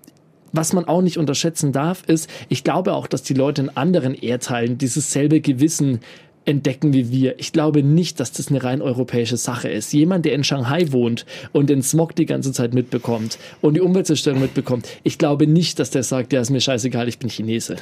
was 0.54 0.72
man 0.72 0.86
auch 0.86 1.02
nicht 1.02 1.18
unterschätzen 1.18 1.72
darf, 1.72 2.04
ist, 2.06 2.30
ich 2.48 2.64
glaube 2.64 2.94
auch, 2.94 3.08
dass 3.08 3.24
die 3.24 3.34
Leute 3.34 3.64
in 3.64 3.70
anderen 3.70 4.14
Erdteilen 4.14 4.78
dieses 4.78 5.12
selbe 5.12 5.42
Gewissen 5.42 6.00
entdecken 6.46 6.94
wie 6.94 7.12
wir. 7.12 7.40
Ich 7.40 7.52
glaube 7.52 7.84
nicht, 7.84 8.20
dass 8.20 8.32
das 8.32 8.50
eine 8.50 8.64
rein 8.64 8.82
europäische 8.82 9.38
Sache 9.38 9.70
ist. 9.70 9.94
Jemand, 9.94 10.26
der 10.26 10.34
in 10.34 10.44
Shanghai 10.44 10.92
wohnt 10.92 11.26
und 11.52 11.70
den 11.70 11.82
Smog 11.82 12.16
die 12.16 12.26
ganze 12.26 12.52
Zeit 12.52 12.74
mitbekommt 12.74 13.38
und 13.62 13.76
die 13.76 13.82
Umweltzerstörung 13.82 14.42
mitbekommt, 14.42 14.88
ich 15.04 15.18
glaube 15.18 15.48
nicht, 15.48 15.80
dass 15.80 15.90
der 15.90 16.04
sagt, 16.04 16.34
ja, 16.34 16.42
ist 16.42 16.50
mir 16.50 16.62
scheißegal, 16.62 17.08
ich 17.08 17.20
bin 17.20 17.30
Chinese. 17.30 17.78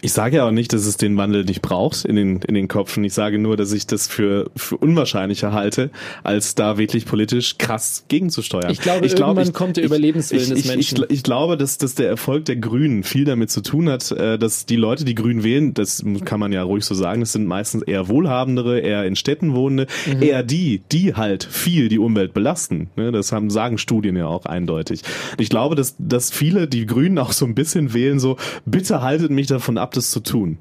Ich 0.00 0.12
sage 0.12 0.36
ja 0.36 0.46
auch 0.46 0.52
nicht, 0.52 0.72
dass 0.72 0.86
es 0.86 0.96
den 0.96 1.16
Wandel 1.16 1.44
nicht 1.44 1.62
braucht 1.62 2.04
in 2.04 2.16
den, 2.16 2.40
in 2.42 2.54
den 2.54 2.68
Köpfen. 2.68 3.02
Ich 3.04 3.14
sage 3.14 3.38
nur, 3.38 3.56
dass 3.56 3.72
ich 3.72 3.86
das 3.86 4.06
für, 4.06 4.50
für 4.54 4.76
unwahrscheinlicher 4.76 5.52
halte, 5.52 5.90
als 6.22 6.54
da 6.54 6.78
wirklich 6.78 7.04
politisch 7.04 7.58
krass 7.58 8.04
gegenzusteuern. 8.08 8.70
Ich 8.70 8.80
glaube, 8.80 9.06
ich 9.06 9.12
irgendwann 9.12 9.34
glaube, 9.34 9.48
ich, 9.48 9.52
kommt 9.52 9.76
der 9.76 9.84
Überlebenswillen 9.84 10.56
ich, 10.56 10.62
des 10.62 10.66
Menschen. 10.66 11.04
Ich, 11.08 11.22
glaube, 11.22 11.56
dass, 11.56 11.78
dass 11.78 11.94
der 11.94 12.08
Erfolg 12.08 12.44
der 12.44 12.56
Grünen 12.56 13.02
viel 13.02 13.24
damit 13.24 13.50
zu 13.50 13.60
tun 13.60 13.88
hat, 13.88 14.10
äh, 14.12 14.38
dass 14.38 14.66
die 14.66 14.76
Leute, 14.76 15.04
die 15.04 15.14
Grün 15.14 15.42
wählen, 15.42 15.74
das 15.74 16.04
kann 16.24 16.38
man 16.38 16.52
ja 16.52 16.62
ruhig 16.62 16.84
so 16.84 16.94
sagen, 16.94 17.20
das 17.20 17.32
sind 17.32 17.46
meistens 17.46 17.82
eher 17.82 18.08
wohlhabendere, 18.08 18.80
eher 18.80 19.04
in 19.04 19.16
Städten 19.16 19.54
wohnende, 19.54 19.86
mhm. 20.06 20.22
eher 20.22 20.42
die, 20.42 20.82
die 20.92 21.14
halt 21.14 21.44
viel 21.44 21.88
die 21.88 21.98
Umwelt 21.98 22.34
belasten. 22.34 22.90
Ne, 22.96 23.10
das 23.10 23.32
haben, 23.32 23.50
sagen 23.50 23.78
Studien 23.78 24.16
ja 24.16 24.26
auch 24.26 24.46
eindeutig. 24.46 25.02
Ich 25.38 25.48
glaube, 25.48 25.74
dass, 25.74 25.96
dass 25.98 26.30
viele 26.30 26.68
die 26.68 26.86
Grünen 26.86 27.18
auch 27.18 27.32
so 27.32 27.44
ein 27.44 27.54
bisschen 27.54 27.94
wählen, 27.94 28.20
so, 28.20 28.36
bitte 28.64 29.02
haltet 29.02 29.30
mich 29.30 29.48
davon 29.48 29.76
ab, 29.76 29.87
das 29.92 30.10
zu 30.10 30.20
tun. 30.20 30.58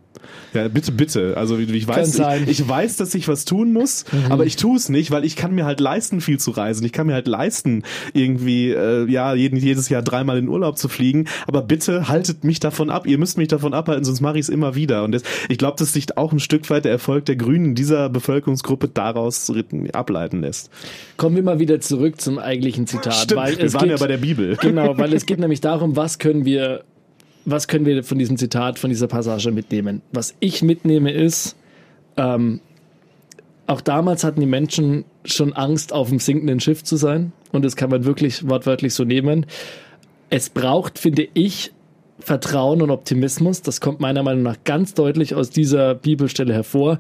Ja, 0.54 0.68
bitte, 0.68 0.92
bitte. 0.92 1.38
Also 1.38 1.58
ich 1.58 1.88
weiß, 1.88 2.20
ich, 2.20 2.48
ich, 2.48 2.68
weiß, 2.68 2.98
dass 2.98 3.14
ich 3.16 3.28
was 3.28 3.46
tun 3.46 3.74
muss, 3.74 4.06
mhm. 4.12 4.32
aber 4.32 4.46
ich 4.46 4.56
tue 4.56 4.78
es 4.78 4.90
nicht, 4.90 5.12
weil 5.12 5.26
ich 5.26 5.36
kann 5.36 5.54
mir 5.54 5.66
halt 5.66 5.80
leisten, 5.80 6.22
viel 6.22 6.40
zu 6.40 6.52
reisen. 6.52 6.86
Ich 6.86 6.94
kann 6.94 7.08
mir 7.08 7.14
halt 7.14 7.28
leisten, 7.28 7.84
irgendwie 8.14 8.72
äh, 8.72 9.10
ja 9.10 9.34
jeden, 9.34 9.58
jedes 9.58 9.90
Jahr 9.90 10.02
dreimal 10.02 10.38
in 10.38 10.48
Urlaub 10.48 10.78
zu 10.78 10.90
fliegen. 10.90 11.28
Aber 11.48 11.62
bitte 11.62 12.08
haltet 12.08 12.44
mich 12.44 12.60
davon 12.60 12.90
ab. 12.90 13.06
Ihr 13.06 13.18
müsst 13.18 13.38
mich 13.38 13.48
davon 13.48 13.74
abhalten, 13.74 14.04
sonst 14.04 14.22
mache 14.22 14.36
ich 14.38 14.46
es 14.46 14.50
immer 14.50 14.76
wieder. 14.76 15.04
Und 15.04 15.12
das, 15.12 15.24
ich 15.50 15.58
glaube, 15.58 15.78
dass 15.78 15.94
sich 15.94 16.18
auch 16.18 16.32
ein 16.32 16.40
Stück 16.40 16.70
weit 16.70 16.86
der 16.86 16.92
Erfolg 16.92 17.26
der 17.26 17.36
Grünen 17.36 17.76
dieser 17.76 18.10
Bevölkerungsgruppe 18.10 18.88
daraus 18.88 19.52
ableiten 19.94 20.42
lässt. 20.42 20.70
Kommen 21.18 21.36
wir 21.36 21.44
mal 21.44 21.60
wieder 21.60 21.80
zurück 21.80 22.20
zum 22.22 22.40
eigentlichen 22.40 22.88
Zitat. 22.88 23.14
Stimmt, 23.14 23.42
weil 23.42 23.58
wir 23.58 23.74
waren 23.74 23.82
geht, 23.84 23.92
ja 23.92 23.98
bei 23.98 24.08
der 24.08 24.18
Bibel. 24.18 24.58
Genau, 24.62 24.98
weil 24.98 25.14
es 25.14 25.26
geht 25.28 25.40
nämlich 25.40 25.62
darum, 25.62 25.96
was 25.96 26.20
können 26.20 26.46
wir 26.46 26.84
was 27.50 27.70
können 27.70 27.86
wir 27.86 28.04
von 28.04 28.20
diesem 28.20 28.36
Zitat, 28.36 28.78
von 28.78 28.90
dieser 28.90 29.08
Passage 29.08 29.52
mitnehmen? 29.54 30.02
Was 30.12 30.36
ich 30.42 30.62
mitnehme 30.62 31.12
ist, 31.14 31.56
ähm, 32.18 32.60
auch 33.68 33.80
damals 33.80 34.26
hatten 34.26 34.42
die 34.42 34.46
Menschen 34.46 35.06
schon 35.24 35.54
Angst, 35.54 35.94
auf 35.94 36.10
dem 36.10 36.20
sinkenden 36.20 36.60
Schiff 36.60 36.84
zu 36.84 36.98
sein. 36.98 37.32
Und 37.54 37.64
das 37.64 37.78
kann 37.78 37.90
man 37.90 38.04
wirklich 38.04 38.50
wortwörtlich 38.50 38.94
so 38.94 39.06
nehmen. 39.06 39.46
Es 40.30 40.50
braucht, 40.50 41.00
finde 41.00 41.28
ich, 41.34 41.72
Vertrauen 42.20 42.82
und 42.82 42.92
Optimismus. 42.92 43.62
Das 43.62 43.80
kommt 43.80 44.02
meiner 44.02 44.24
Meinung 44.24 44.44
nach 44.44 44.58
ganz 44.66 44.94
deutlich 44.94 45.34
aus 45.34 45.50
dieser 45.50 45.96
Bibelstelle 45.96 46.54
hervor. 46.54 47.00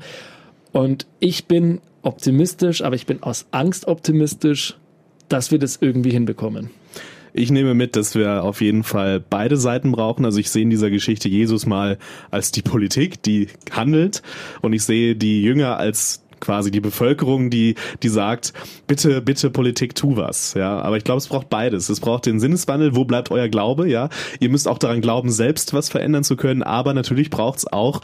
Und 0.72 1.08
ich 1.20 1.46
bin 1.46 1.82
optimistisch, 2.04 2.84
aber 2.84 2.96
ich 2.96 3.06
bin 3.06 3.22
aus 3.22 3.48
Angst 3.52 3.86
optimistisch, 3.86 4.78
dass 5.28 5.52
wir 5.52 5.60
das 5.60 5.80
irgendwie 5.82 6.12
hinbekommen. 6.12 6.70
Ich 7.38 7.52
nehme 7.52 7.74
mit, 7.74 7.96
dass 7.96 8.16
wir 8.16 8.44
auf 8.44 8.62
jeden 8.62 8.84
Fall 8.84 9.20
beide 9.20 9.58
Seiten 9.58 9.92
brauchen. 9.92 10.26
Also 10.26 10.40
ich 10.40 10.50
sehe 10.50 10.64
in 10.64 10.70
dieser 10.70 10.90
Geschichte 10.90 11.30
Jesus 11.30 11.66
mal 11.66 11.98
als 12.32 12.52
die 12.52 12.62
Politik, 12.62 13.22
die 13.22 13.48
handelt, 13.72 14.24
und 14.62 14.74
ich 14.74 14.84
sehe 14.84 15.16
die 15.16 15.44
Jünger 15.44 15.78
als 15.78 16.24
quasi 16.40 16.72
die 16.72 16.82
Bevölkerung, 16.82 17.50
die, 17.50 17.76
die 18.04 18.10
sagt, 18.10 18.54
bitte, 18.86 19.22
bitte 19.22 19.50
Politik, 19.50 19.96
tu 19.96 20.18
was, 20.18 20.54
ja. 20.54 20.80
Aber 20.82 20.98
ich 20.98 21.04
glaube, 21.04 21.18
es 21.18 21.28
braucht 21.28 21.50
beides. 21.50 21.90
Es 21.90 22.00
braucht 22.00 22.26
den 22.26 22.40
Sinneswandel, 22.40 22.96
wo 22.96 23.06
bleibt 23.06 23.32
euer 23.32 23.48
Glaube, 23.48 23.90
ja. 23.90 24.10
Ihr 24.40 24.50
müsst 24.50 24.68
auch 24.68 24.78
daran 24.78 25.02
glauben, 25.02 25.32
selbst 25.32 25.74
was 25.74 25.90
verändern 25.90 26.24
zu 26.24 26.36
können, 26.36 26.64
aber 26.64 26.94
natürlich 26.94 27.30
braucht 27.30 27.60
es 27.60 27.68
auch 27.72 28.02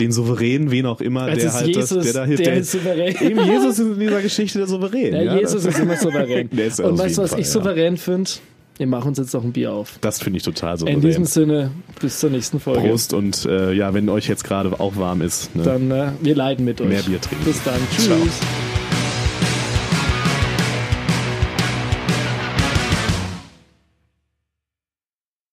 den 0.00 0.10
Souverän, 0.10 0.70
wen 0.70 0.86
auch 0.86 1.00
immer, 1.00 1.22
also 1.22 1.40
der 1.40 1.52
halt 1.52 1.68
Jesus, 1.68 1.88
das, 1.90 2.04
der 2.04 2.12
da 2.12 2.24
hilft. 2.24 2.44
Der, 2.44 2.52
der 2.52 2.60
ist 2.62 2.72
souverän. 2.72 3.16
Eben 3.20 3.44
Jesus 3.44 3.78
ist 3.78 3.86
in 3.86 4.00
dieser 4.00 4.22
Geschichte 4.22 4.58
der 4.58 4.66
Souverän. 4.66 5.14
Ja, 5.14 5.22
ja 5.22 5.38
Jesus 5.38 5.64
ist 5.64 5.78
immer 5.78 5.96
souverän. 5.96 6.48
Und 6.48 6.58
weißt 6.98 7.18
du, 7.18 7.22
was 7.22 7.30
Fall, 7.30 7.40
ich 7.40 7.48
souverän 7.48 7.94
ja. 7.94 8.00
finde? 8.00 8.30
Wir 8.76 8.86
machen 8.86 9.08
uns 9.08 9.18
jetzt 9.18 9.32
noch 9.34 9.44
ein 9.44 9.52
Bier 9.52 9.72
auf. 9.72 9.98
Das 10.00 10.20
finde 10.20 10.38
ich 10.38 10.42
total 10.42 10.76
so. 10.76 10.86
In 10.86 11.00
diesem 11.00 11.24
Sinne, 11.24 11.70
bis 12.00 12.18
zur 12.18 12.30
nächsten 12.30 12.58
Folge. 12.58 12.80
Prost 12.88 13.12
und 13.14 13.44
äh, 13.44 13.72
ja, 13.72 13.94
wenn 13.94 14.08
euch 14.08 14.28
jetzt 14.28 14.44
gerade 14.44 14.80
auch 14.80 14.96
warm 14.96 15.22
ist, 15.22 15.54
ne? 15.54 15.62
dann 15.62 15.90
äh, 15.90 16.10
wir 16.20 16.34
leiden 16.34 16.64
mit 16.64 16.80
euch. 16.80 16.88
Mehr 16.88 17.02
Bier 17.02 17.20
trinken. 17.20 17.44
Bis 17.44 17.62
dann. 17.62 17.78
Tschüss. 17.92 18.06
Ciao. 18.06 18.18